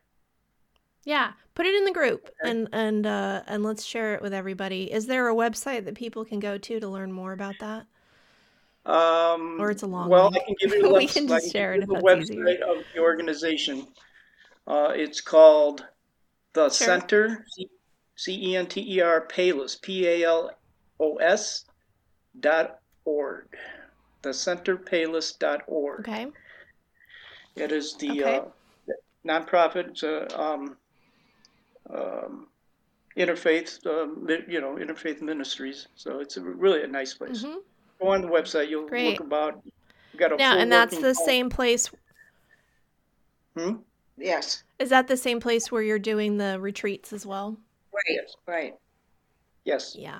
[1.10, 4.92] Yeah, put it in the group and and uh, and let's share it with everybody.
[4.92, 7.88] Is there a website that people can go to to learn more about that?
[8.86, 10.44] Um, Or it's a long well, link.
[10.44, 12.46] I can give you the, We can just share it you the easier.
[12.46, 13.88] website of the organization.
[14.68, 15.84] Uh, it's called
[16.54, 16.86] the Sure.
[17.00, 17.44] Center
[18.16, 20.52] C E N T E R Palos P A L
[21.00, 21.66] O S
[22.40, 23.48] dot org.
[24.22, 26.02] The Centerpalos dot org.
[26.02, 26.28] Okay.
[27.56, 28.38] It is the Okay.
[28.38, 28.46] uh,
[29.26, 29.90] nonprofit.
[29.90, 30.78] It's a um,
[31.94, 32.48] um,
[33.18, 35.88] interfaith, um, you know, interfaith ministries.
[35.96, 37.42] So it's a, really a nice place.
[37.44, 37.56] hmm
[38.02, 38.70] Go on the website.
[38.70, 39.12] You'll Great.
[39.12, 39.62] look about.
[40.14, 41.26] We've got a Yeah, and that's the home.
[41.26, 41.90] same place.
[43.58, 43.76] Hmm?
[44.18, 44.64] Yes.
[44.80, 47.58] Is that the same place where you're doing the retreats as well?
[47.94, 48.04] Right.
[48.22, 48.36] Yes.
[48.48, 48.74] Right.
[49.66, 49.96] Yes.
[49.98, 50.20] Yeah.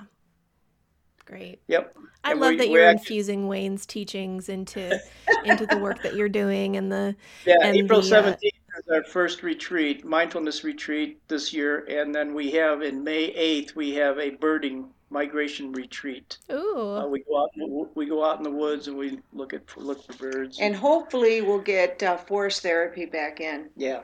[1.24, 1.60] Great.
[1.68, 1.96] Yep.
[2.24, 5.00] I And love we- that you're actually- infusing Wayne's teachings into
[5.44, 7.14] into the work that you're doing and the
[7.46, 7.56] Yeah.
[7.62, 12.50] and April uh, seventeenth is our first retreat, mindfulness retreat this year, and then we
[12.52, 16.38] have in May eighth we have a birding migration retreat.
[16.48, 17.08] Uh, ooh.
[17.08, 17.50] we go out.
[17.56, 20.58] in the We go out in the woods and we look at look for birds.
[20.60, 24.02] And hopefully we'll get uh, forest therapy back in yeah.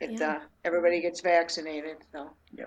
[0.00, 0.32] if Yeah.
[0.32, 1.96] uh, everybody gets vaccinated.
[2.12, 2.66] So Yeah.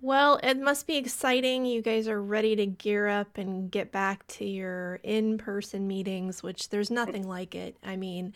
[0.00, 1.64] Well, it must be exciting.
[1.64, 6.70] You guys are ready to gear up and get back to your in-person meetings, which
[6.70, 7.76] there's nothing like it.
[7.84, 8.32] I mean,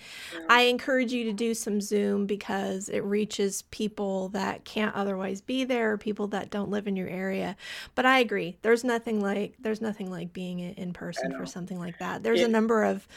[0.49, 5.64] I encourage you to do some Zoom because it reaches people that can't otherwise be
[5.64, 7.57] there, people that don't live in your area.
[7.97, 8.57] But I agree.
[8.62, 12.23] There's nothing like there's nothing like being in in person for something like that.
[12.23, 13.09] There's a number of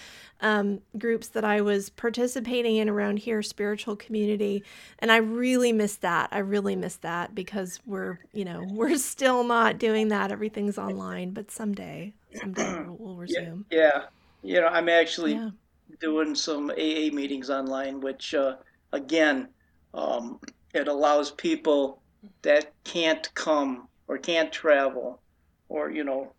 [0.41, 4.63] um, groups that I was participating in around here, spiritual community,
[4.97, 6.29] and I really miss that.
[6.31, 10.31] I really miss that because we're, you know, we're still not doing that.
[10.31, 13.39] Everything's online, but someday, someday we'll, we'll Yeah.
[13.39, 13.65] resume.
[13.71, 14.03] Yeah.
[14.43, 15.51] You know, I'm actually Yeah.
[15.99, 18.55] doing some AA meetings online, which uh,
[18.93, 19.53] again,
[19.93, 20.39] um,
[20.73, 22.01] it allows people
[22.43, 25.21] that can't come or can't travel,
[25.69, 26.35] or you know,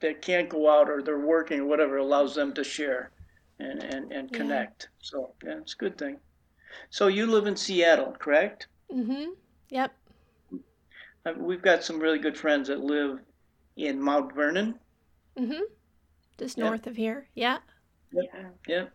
[0.00, 3.12] that can't go out or they're working or whatever, allows them to share
[3.58, 4.36] and and, and Yeah.
[4.38, 4.88] connect.
[5.00, 6.18] So yeah, it's a good thing.
[6.90, 8.68] So you live in Seattle, correct?
[8.92, 9.30] Mm-hmm.
[9.70, 9.92] Yep.
[11.26, 13.20] Uh, We've got some really good friends that live
[13.76, 14.78] in Mount Vernon.
[15.38, 15.62] Mm-hmm.
[16.38, 17.28] Just north of here.
[17.34, 17.58] Yeah.
[18.66, 18.86] Yeah,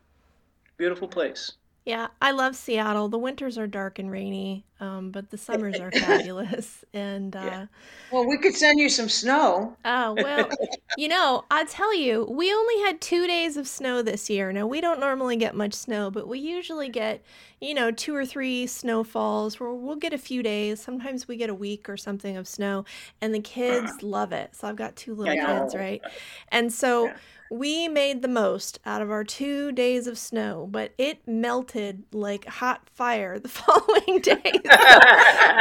[0.78, 1.54] beautiful place.
[1.86, 2.08] Yeah.
[2.22, 3.10] I love Seattle.
[3.10, 4.66] The winters are dark and rainy.
[4.80, 6.84] Um, but the summers are fabulous.
[6.94, 7.66] And uh, yeah.
[8.12, 9.76] well, we could send you some snow.
[9.86, 10.50] Oh well,
[10.98, 14.52] you know, I tell you, we only had two days of snow this year.
[14.52, 17.24] Now we don't normally get much snow, but we usually get,
[17.62, 19.60] you know, two or three snowfalls.
[19.60, 20.82] Where we'll get a few days.
[20.82, 22.86] Sometimes we get a week or something of snow,
[23.22, 24.56] and the kids love it.
[24.56, 26.02] So I've got two little kids, right?
[26.50, 27.06] And so.
[27.06, 27.14] Yeah
[27.50, 32.46] we made the most out of our two days of snow, but it melted like
[32.46, 34.62] hot fire the following day.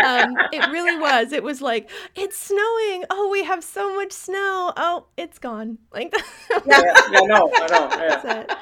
[0.05, 1.33] Um, it really was.
[1.33, 3.05] It was like, it's snowing.
[3.11, 4.73] Oh, we have so much snow.
[4.77, 5.79] Oh, it's gone.
[5.93, 6.13] Like
[6.67, 7.89] yeah, yeah, no, I know.
[8.25, 8.55] Yeah.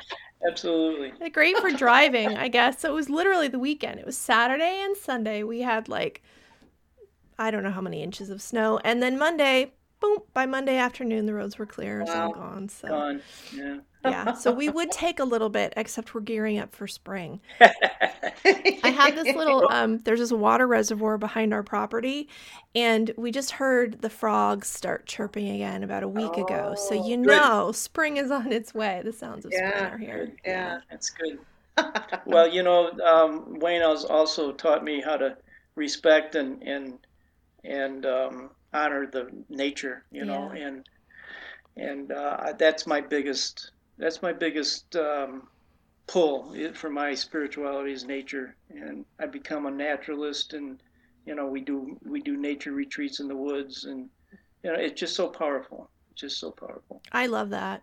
[0.47, 1.31] Absolutely.
[1.31, 2.81] Great for driving, I guess.
[2.81, 3.99] So it was literally the weekend.
[3.99, 5.43] It was Saturday and Sunday.
[5.43, 6.23] We had like,
[7.39, 8.79] I don't know how many inches of snow.
[8.85, 11.99] And then Monday, boom, by Monday afternoon, the roads were clear.
[11.99, 12.03] Wow.
[12.03, 12.69] It's all gone.
[12.69, 13.23] So, gone.
[13.55, 13.79] Yeah.
[14.05, 14.33] yeah.
[14.35, 17.41] So we would take a little bit, except we're gearing up for spring.
[17.61, 17.73] I
[18.85, 22.29] have this little, um, there's this water reservoir behind our property,
[22.75, 26.75] and we just heard the frogs start chirping again about a week oh, ago.
[26.77, 27.27] So you good.
[27.27, 29.01] know spring is on its way.
[29.05, 29.71] The sounds of yeah.
[29.71, 30.33] spring are here.
[30.45, 30.81] Yeah.
[30.91, 31.39] That's good.
[32.27, 35.37] well, you know, um, Wayne has also taught me how to
[35.75, 36.99] respect and, and,
[37.65, 40.67] and, um, honor the nature, you know, yeah.
[40.67, 40.89] and
[41.77, 45.49] and uh, that's my biggest that's my biggest um,
[46.07, 50.83] pull for my spirituality is nature, and I become a naturalist, and
[51.27, 54.09] you know we do we do nature retreats in the woods, and
[54.63, 57.03] you know it's just so powerful, just so powerful.
[57.13, 57.83] I love that.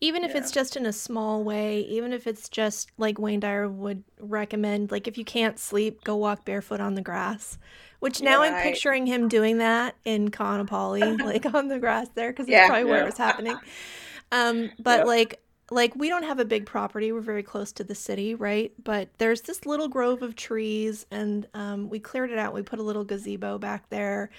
[0.00, 0.38] Even if yeah.
[0.38, 4.90] it's just in a small way, even if it's just like Wayne Dyer would recommend,
[4.90, 7.56] like if you can't sleep, go walk barefoot on the grass
[8.02, 12.32] which now yeah, I'm picturing him doing that in Kaanapali, like on the grass there,
[12.32, 12.90] because yeah, probably yeah.
[12.90, 13.56] where it was happening.
[14.32, 15.40] Um, but like
[15.70, 17.12] like we don't have a big property.
[17.12, 18.72] We're very close to the city right?
[18.82, 22.52] But there's this little grove of trees and um, we cleared it out.
[22.52, 24.30] We put a little gazebo back there.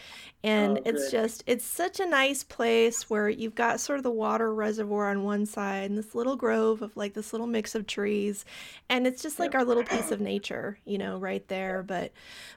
[0.43, 4.11] And oh, it's just it's such a nice place where you've got sort of the
[4.11, 7.87] water reservoir on one side and this little grove of like this little mix of
[7.87, 8.45] trees.
[8.89, 11.83] And it's just like our little piece of nature you know right there.
[11.83, 12.11] But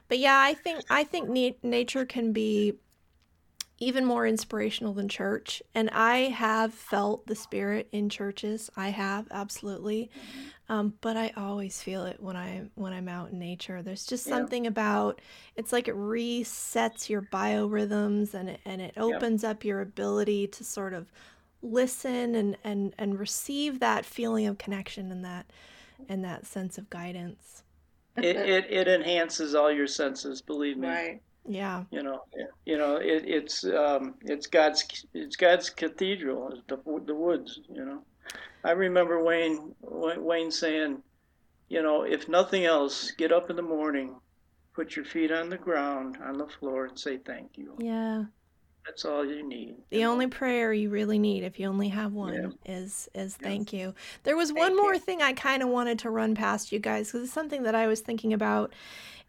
[0.07, 2.73] but yeah i think i think na- nature can be
[3.79, 5.61] even more inspirational than church.
[5.75, 8.69] And I have felt the spirit in churches.
[8.75, 10.09] I have absolutely,
[10.69, 13.81] um, but I always feel it when I when I'm out in nature.
[13.81, 14.35] There's just yeah.
[14.35, 15.21] something about
[15.55, 19.51] it's like it resets your biorhythms and it, and it opens yeah.
[19.51, 21.11] up your ability to sort of
[21.61, 25.45] listen and and and receive that feeling of connection and that
[26.09, 27.63] and that sense of guidance.
[28.17, 30.87] It, it, it enhances all your senses, believe me.
[30.87, 31.21] Right.
[31.47, 31.83] Yeah.
[31.91, 32.23] You know,
[32.65, 37.59] you know, it, it's um, it's God's it's God's cathedral, the the woods.
[37.69, 38.03] You know,
[38.63, 41.01] I remember Wayne Wayne saying,
[41.69, 44.15] you know, if nothing else, get up in the morning,
[44.73, 47.75] put your feet on the ground on the floor, and say thank you.
[47.79, 48.25] Yeah.
[48.87, 49.75] That's all you need.
[49.89, 52.77] The you only prayer you really need, if you only have one, yeah.
[52.77, 53.93] is is thank you.
[54.23, 54.99] There was thank one more you.
[54.99, 57.87] thing I kind of wanted to run past you guys because it's something that I
[57.87, 58.73] was thinking about.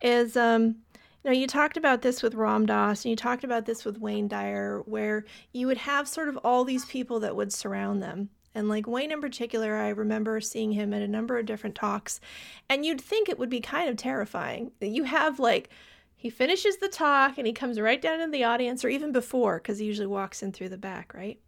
[0.01, 0.77] Is um
[1.25, 4.29] now, you talked about this with Ram Dass and you talked about this with Wayne
[4.29, 8.31] Dyer, where you would have sort of all these people that would surround them.
[8.55, 12.21] And like Wayne in particular, I remember seeing him at a number of different talks,
[12.69, 15.71] and you'd think it would be kind of terrifying that you have like,
[16.16, 19.59] he finishes the talk and he comes right down in the audience, or even before,
[19.59, 21.39] because he usually walks in through the back, right?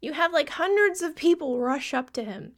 [0.00, 2.52] You have like hundreds of people rush up to him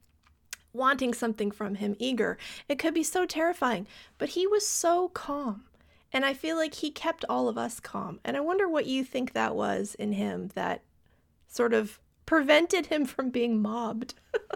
[0.74, 2.36] wanting something from him, eager.
[2.68, 3.86] It could be so terrifying,
[4.18, 5.64] but he was so calm.
[6.14, 8.20] And I feel like he kept all of us calm.
[8.24, 10.82] And I wonder what you think that was in him that
[11.48, 14.14] sort of prevented him from being mobbed.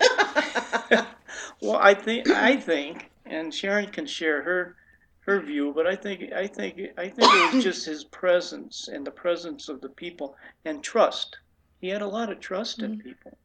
[1.60, 4.76] well, I think I think, and Sharon can share her
[5.20, 9.06] her view, but I think I think I think it was just his presence and
[9.06, 11.38] the presence of the people and trust.
[11.80, 12.94] He had a lot of trust mm-hmm.
[12.94, 13.38] in people,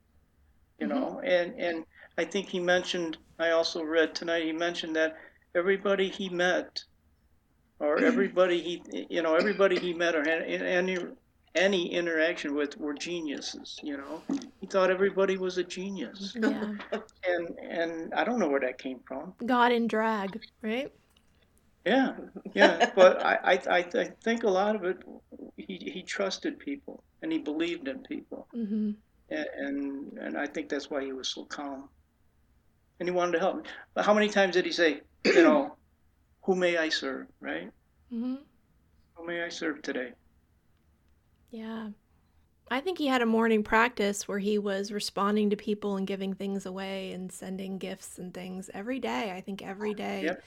[0.79, 0.99] you mm-hmm.
[0.99, 1.85] know, and and
[2.17, 3.17] I think he mentioned.
[3.37, 4.45] I also read tonight.
[4.45, 5.17] He mentioned that
[5.55, 6.83] everybody he met
[7.83, 10.97] or everybody he you know everybody he met or had any
[11.55, 14.21] any interaction with were geniuses you know
[14.59, 16.73] he thought everybody was a genius yeah.
[17.27, 20.91] and and i don't know where that came from god in drag right
[21.85, 22.13] yeah
[22.53, 24.97] yeah but i i, I think a lot of it
[25.57, 28.91] he, he trusted people and he believed in people mm-hmm.
[29.29, 31.89] and, and and i think that's why he was so calm
[32.99, 33.63] and he wanted to help me.
[33.93, 35.75] but how many times did he say you know
[36.43, 37.71] who may I serve, right?
[38.13, 38.35] Mm-hmm.
[39.15, 40.11] Who may I serve today?
[41.51, 41.89] Yeah.
[42.71, 46.33] I think he had a morning practice where he was responding to people and giving
[46.33, 49.33] things away and sending gifts and things every day.
[49.35, 50.43] I think every day yep.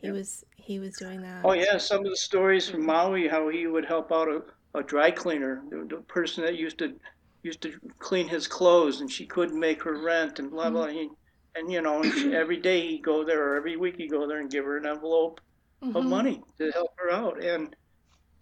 [0.00, 0.16] He yep.
[0.16, 1.44] was he was doing that.
[1.44, 4.42] Oh yeah, some of the stories from Maui, how he would help out a,
[4.74, 6.94] a dry cleaner, the, the person that used to
[7.42, 10.86] used to clean his clothes, and she couldn't make her rent, and blah blah.
[10.86, 11.14] Mm-hmm.
[11.54, 14.50] And you know, every day he'd go there, or every week he'd go there and
[14.50, 15.40] give her an envelope
[15.82, 15.96] mm-hmm.
[15.96, 17.42] of money to help her out.
[17.42, 17.74] And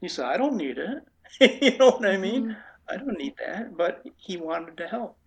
[0.00, 1.02] he said, "I don't need it."
[1.62, 2.44] you know what I mean?
[2.44, 2.61] Mm-hmm.
[2.90, 5.17] I don't need that, but he wanted to help.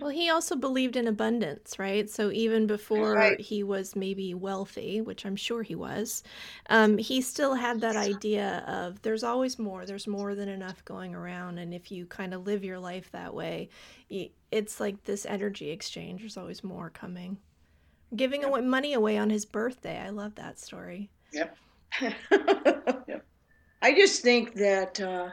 [0.00, 2.08] Well, he also believed in abundance, right?
[2.08, 3.40] So even before right.
[3.40, 6.22] he was maybe wealthy, which I'm sure he was,
[6.68, 11.14] um, he still had that idea of there's always more, there's more than enough going
[11.14, 11.58] around.
[11.58, 13.70] And if you kind of live your life that way,
[14.50, 16.20] it's like this energy exchange.
[16.20, 17.38] There's always more coming.
[18.14, 19.98] Giving away money away on his birthday.
[19.98, 21.10] I love that story.
[21.32, 21.56] Yep.
[22.00, 23.24] yep.
[23.80, 25.00] I just think that.
[25.00, 25.30] Uh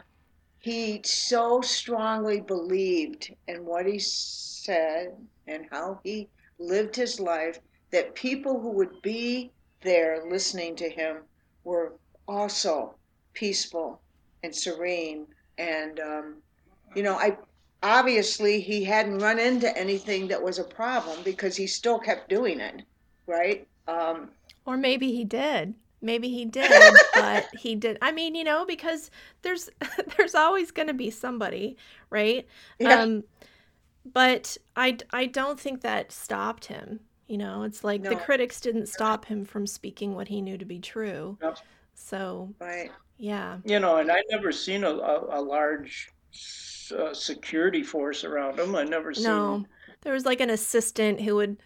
[0.59, 5.15] he so strongly believed in what he said
[5.47, 6.27] and how he
[6.59, 7.59] lived his life
[7.91, 9.51] that people who would be
[9.81, 11.17] there listening to him
[11.63, 11.93] were
[12.27, 12.93] also
[13.33, 14.01] peaceful
[14.43, 15.25] and serene.
[15.57, 16.35] And um,
[16.95, 17.37] you know i
[17.81, 22.59] obviously he hadn't run into anything that was a problem because he still kept doing
[22.59, 22.83] it
[23.29, 23.67] right?
[23.87, 24.29] Um,
[24.65, 26.71] or maybe he did maybe he did
[27.13, 29.69] but he did i mean you know because there's
[30.17, 31.77] there's always going to be somebody
[32.09, 32.47] right?
[32.79, 33.01] Yeah.
[33.01, 33.23] um
[34.11, 37.63] but i i don't think that stopped him you know?
[37.63, 38.09] It's like no.
[38.09, 41.37] the critics didn't stop him from speaking what he knew to be true.
[41.41, 41.53] No.
[41.93, 42.91] so right.
[43.17, 43.59] yeah.
[43.63, 46.11] You know and i never seen a, a, a large
[46.97, 48.75] uh, security force around him.
[48.75, 49.65] I never seen no.
[50.01, 51.57] There was like an assistant who would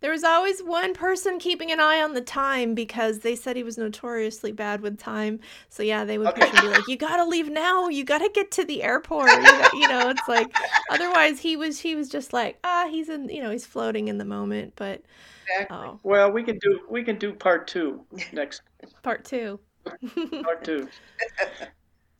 [0.00, 3.62] there was always one person keeping an eye on the time because they said he
[3.62, 5.40] was notoriously bad with time.
[5.70, 7.88] So yeah, they would push him be like, "You gotta leave now.
[7.88, 9.30] You gotta get to the airport."
[9.76, 10.54] You know, it's like
[10.90, 14.16] otherwise he was he was just like, ah, he's in you know he's floating in
[14.16, 14.72] the moment.
[14.76, 15.02] But
[15.48, 15.76] exactly.
[15.76, 16.00] oh.
[16.02, 18.62] well, we can do we can do part two next.
[19.02, 19.60] part two.
[20.42, 20.88] part two.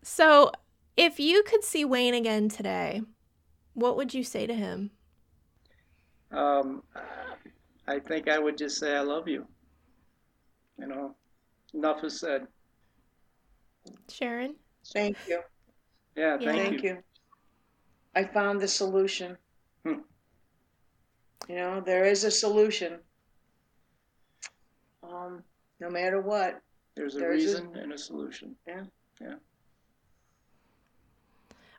[0.02, 0.52] so,
[0.96, 3.02] if you could see Wayne again today,
[3.74, 4.90] what would you say to him?
[6.30, 6.82] Um.
[7.88, 9.46] I think I would just say I love you.
[10.78, 11.14] You know,
[11.74, 12.46] enough is said.
[14.10, 14.56] Sharon?
[14.92, 15.40] Thank you.
[16.16, 16.88] Yeah, thank, thank you.
[16.90, 16.98] you.
[18.14, 19.36] I found the solution.
[19.84, 20.00] Hmm.
[21.48, 22.98] You know, there is a solution.
[25.02, 25.42] Um,
[25.80, 26.60] no matter what.
[26.96, 28.56] There's a there's reason a, and a solution.
[28.66, 28.84] Yeah.
[29.20, 29.34] Yeah.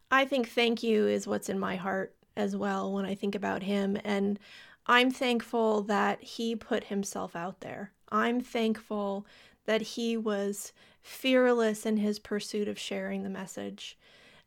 [0.09, 3.63] I think thank you is what's in my heart as well when I think about
[3.63, 3.97] him.
[4.05, 4.39] And
[4.87, 7.91] I'm thankful that he put himself out there.
[8.09, 9.25] I'm thankful
[9.65, 10.71] that he was
[11.01, 13.97] fearless in his pursuit of sharing the message.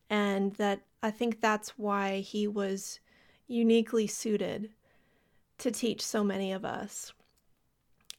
[0.09, 3.01] And that I think that's why he was
[3.47, 4.71] uniquely suited
[5.59, 7.13] to teach so many of us.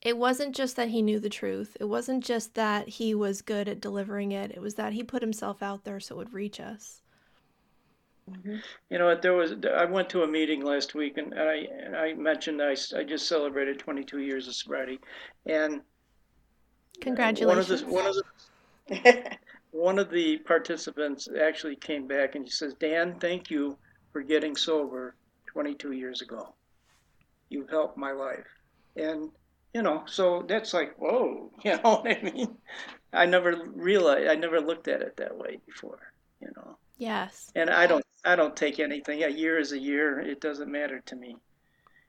[0.01, 1.77] It wasn't just that he knew the truth.
[1.79, 4.51] It wasn't just that he was good at delivering it.
[4.51, 7.00] It was that he put himself out there so it would reach us.
[8.29, 8.57] Mm-hmm.
[8.89, 11.95] You know, there was I went to a meeting last week, and, and I and
[11.95, 14.99] I mentioned I, I just celebrated 22 years of sobriety,
[15.45, 15.81] and
[17.01, 17.83] congratulations.
[17.83, 18.25] One of the
[18.91, 19.37] one of the,
[19.71, 23.77] one of the participants actually came back and he says, "Dan, thank you
[24.13, 25.15] for getting sober
[25.47, 26.53] 22 years ago.
[27.49, 28.47] You've helped my life."
[28.95, 29.31] And
[29.73, 32.57] you know, so that's like, whoa, you know what I mean?
[33.13, 35.99] I never realized, I never looked at it that way before,
[36.41, 36.77] you know.
[37.01, 37.51] Yes.
[37.55, 39.23] And I don't I don't take anything.
[39.23, 40.19] A year is a year.
[40.19, 41.35] It doesn't matter to me.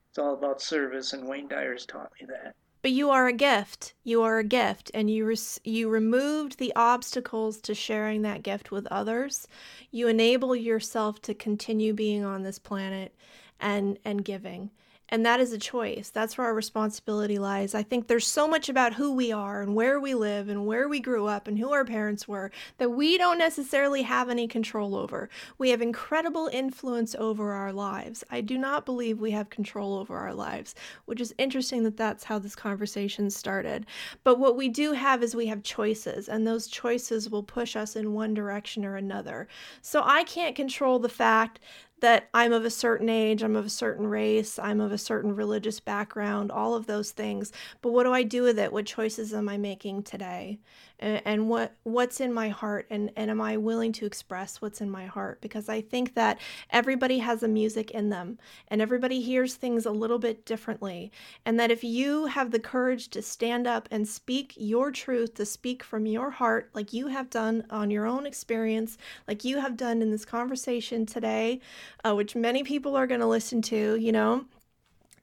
[0.09, 2.53] It's all about service and Wayne Dyer's taught me that.
[2.83, 3.95] But you are a gift.
[4.03, 8.69] You are a gift and you res- you removed the obstacles to sharing that gift
[8.69, 9.47] with others.
[9.89, 13.15] You enable yourself to continue being on this planet
[13.59, 14.69] and and giving.
[15.13, 16.09] And that is a choice.
[16.09, 17.75] That's where our responsibility lies.
[17.75, 20.89] I think there's so much about who we are and where we live and where
[20.89, 22.49] we grew up and who our parents were
[22.79, 25.29] that we don't necessarily have any control over.
[25.59, 28.23] We have incredible influence over our lives.
[28.31, 30.73] I do not believe we have control over our lives,
[31.05, 33.85] which is interesting that that's how this conversation started.
[34.23, 37.95] But what we do have is we have choices, and those choices will push us
[37.95, 39.47] in one direction or another.
[39.83, 41.59] So I can't control the fact
[42.03, 45.35] that I'm of a certain age, I'm of a certain race, I'm of a certain
[45.35, 47.53] religious background, all of those things.
[47.81, 48.73] But what do I do with it?
[48.73, 50.59] What choices am I making today?
[51.03, 54.89] And, what what's in my heart and, and am I willing to express what's in
[54.89, 55.41] my heart?
[55.41, 56.39] Because I think that
[56.69, 58.37] everybody has a music in them
[58.69, 61.11] and everybody hears things a little bit differently.
[61.45, 65.45] And that if you have the courage to stand up and speak your truth, to
[65.45, 68.97] speak from your heart, like you have done on your own experience,
[69.27, 71.59] like you have done in this conversation today,
[72.05, 74.45] uh, which many people are going to listen to, you know,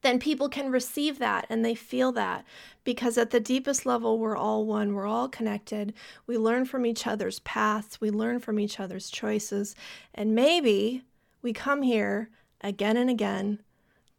[0.02, 2.44] then people can receive that and they feel that
[2.84, 5.92] because at the deepest level we're all one we're all connected
[6.26, 9.74] we learn from each other's paths we learn from each other's choices
[10.14, 11.02] and maybe
[11.42, 12.30] we come here
[12.62, 13.58] again and again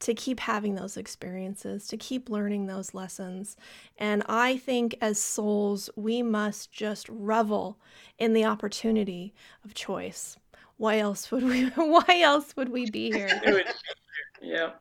[0.01, 3.55] to keep having those experiences, to keep learning those lessons.
[3.97, 7.77] And I think as souls, we must just revel
[8.17, 10.37] in the opportunity of choice.
[10.77, 13.29] Why else would we why else would we be here?
[14.41, 14.71] yeah.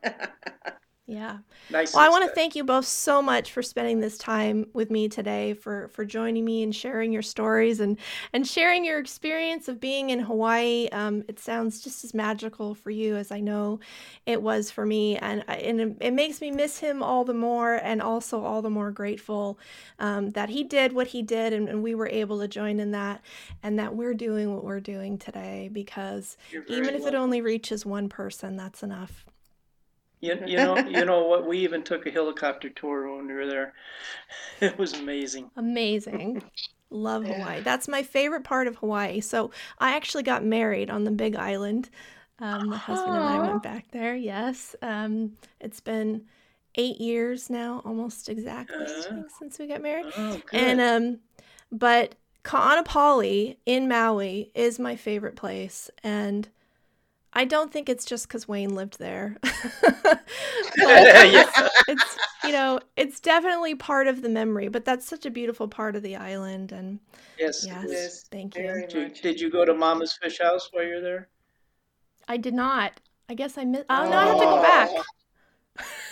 [1.11, 1.39] Yeah.
[1.71, 1.93] Nice.
[1.93, 5.09] Well, I want to thank you both so much for spending this time with me
[5.09, 7.99] today, for for joining me and sharing your stories and
[8.33, 10.89] and sharing your experience of being in Hawaii.
[10.93, 13.81] Um, it sounds just as magical for you as I know
[14.25, 18.01] it was for me, and and it, makes me miss him all the more, and
[18.01, 19.59] also all the more grateful
[19.99, 22.93] um, that he did what he did, and, and, we were able to join in
[22.93, 23.21] that,
[23.65, 26.37] and that we're doing what we're doing today because
[26.69, 27.09] even if welcome.
[27.09, 29.27] it only reaches one person, that's enough.
[30.21, 33.47] You, you know you know what we even took a helicopter tour when we were
[33.47, 33.73] there.
[34.61, 35.51] It was amazing.
[35.57, 36.43] Amazing.
[36.91, 37.61] Love Hawaii.
[37.61, 39.21] That's my favorite part of Hawaii.
[39.21, 41.89] So I actually got married on the Big Island.
[42.41, 44.15] Um, my husband and I went back there.
[44.17, 46.27] Yes, um, it's been
[46.77, 50.07] eight years now, almost exactly uh, since we got married.
[50.17, 51.19] Oh, and um,
[51.71, 56.49] but Ka'anapali in Maui is my favorite place, and
[57.33, 59.37] I don't think it's just because Wayne lived there.
[59.43, 65.31] it's, uh, it's, you know, it's definitely part of the memory, but that's such a
[65.31, 66.73] beautiful part of the island.
[66.73, 66.99] And
[67.39, 68.63] yes, yes, thank you.
[68.63, 69.09] Did, you.
[69.11, 71.29] did you go to Mama's Fish House while you're there?
[72.27, 73.01] I did not.
[73.29, 73.87] I guess I missed.
[73.89, 74.63] Oh, no, I have to go oh.
[74.63, 74.91] back.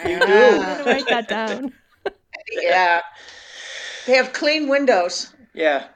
[0.07, 0.25] You do.
[0.25, 1.73] I'm gonna write that down.
[2.53, 3.03] yeah,
[4.07, 5.35] they have clean windows.
[5.53, 5.89] Yeah,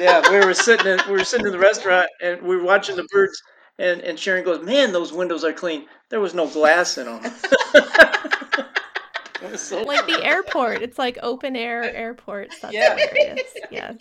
[0.00, 0.28] yeah.
[0.30, 3.06] We were sitting in we were sitting in the restaurant and we were watching the
[3.12, 3.40] birds
[3.78, 5.86] and, and Sharon goes, Man, those windows are clean.
[6.08, 7.22] There was no glass in them.
[9.56, 10.82] so like the airport.
[10.82, 12.58] It's like open air airports.
[12.60, 12.96] That's yeah.
[12.96, 13.42] hilarious.
[13.70, 13.96] Yes.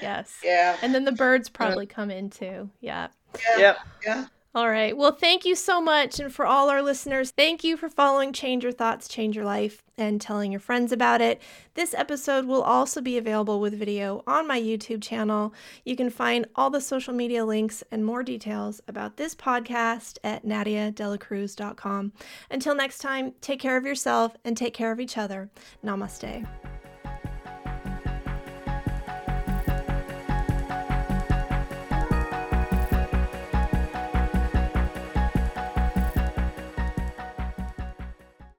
[0.00, 0.38] Yes.
[0.42, 0.76] Yeah.
[0.82, 2.70] And then the birds probably come in too.
[2.80, 3.08] Yeah.
[3.38, 3.58] Yeah.
[3.58, 3.74] Yeah.
[4.04, 4.26] yeah.
[4.54, 4.94] All right.
[4.94, 6.20] Well, thank you so much.
[6.20, 9.82] And for all our listeners, thank you for following Change Your Thoughts, Change Your Life
[9.96, 11.40] and telling your friends about it.
[11.72, 15.54] This episode will also be available with video on my YouTube channel.
[15.86, 20.44] You can find all the social media links and more details about this podcast at
[20.44, 22.12] nadiadelacruz.com.
[22.50, 25.50] Until next time, take care of yourself and take care of each other.
[25.82, 26.46] Namaste.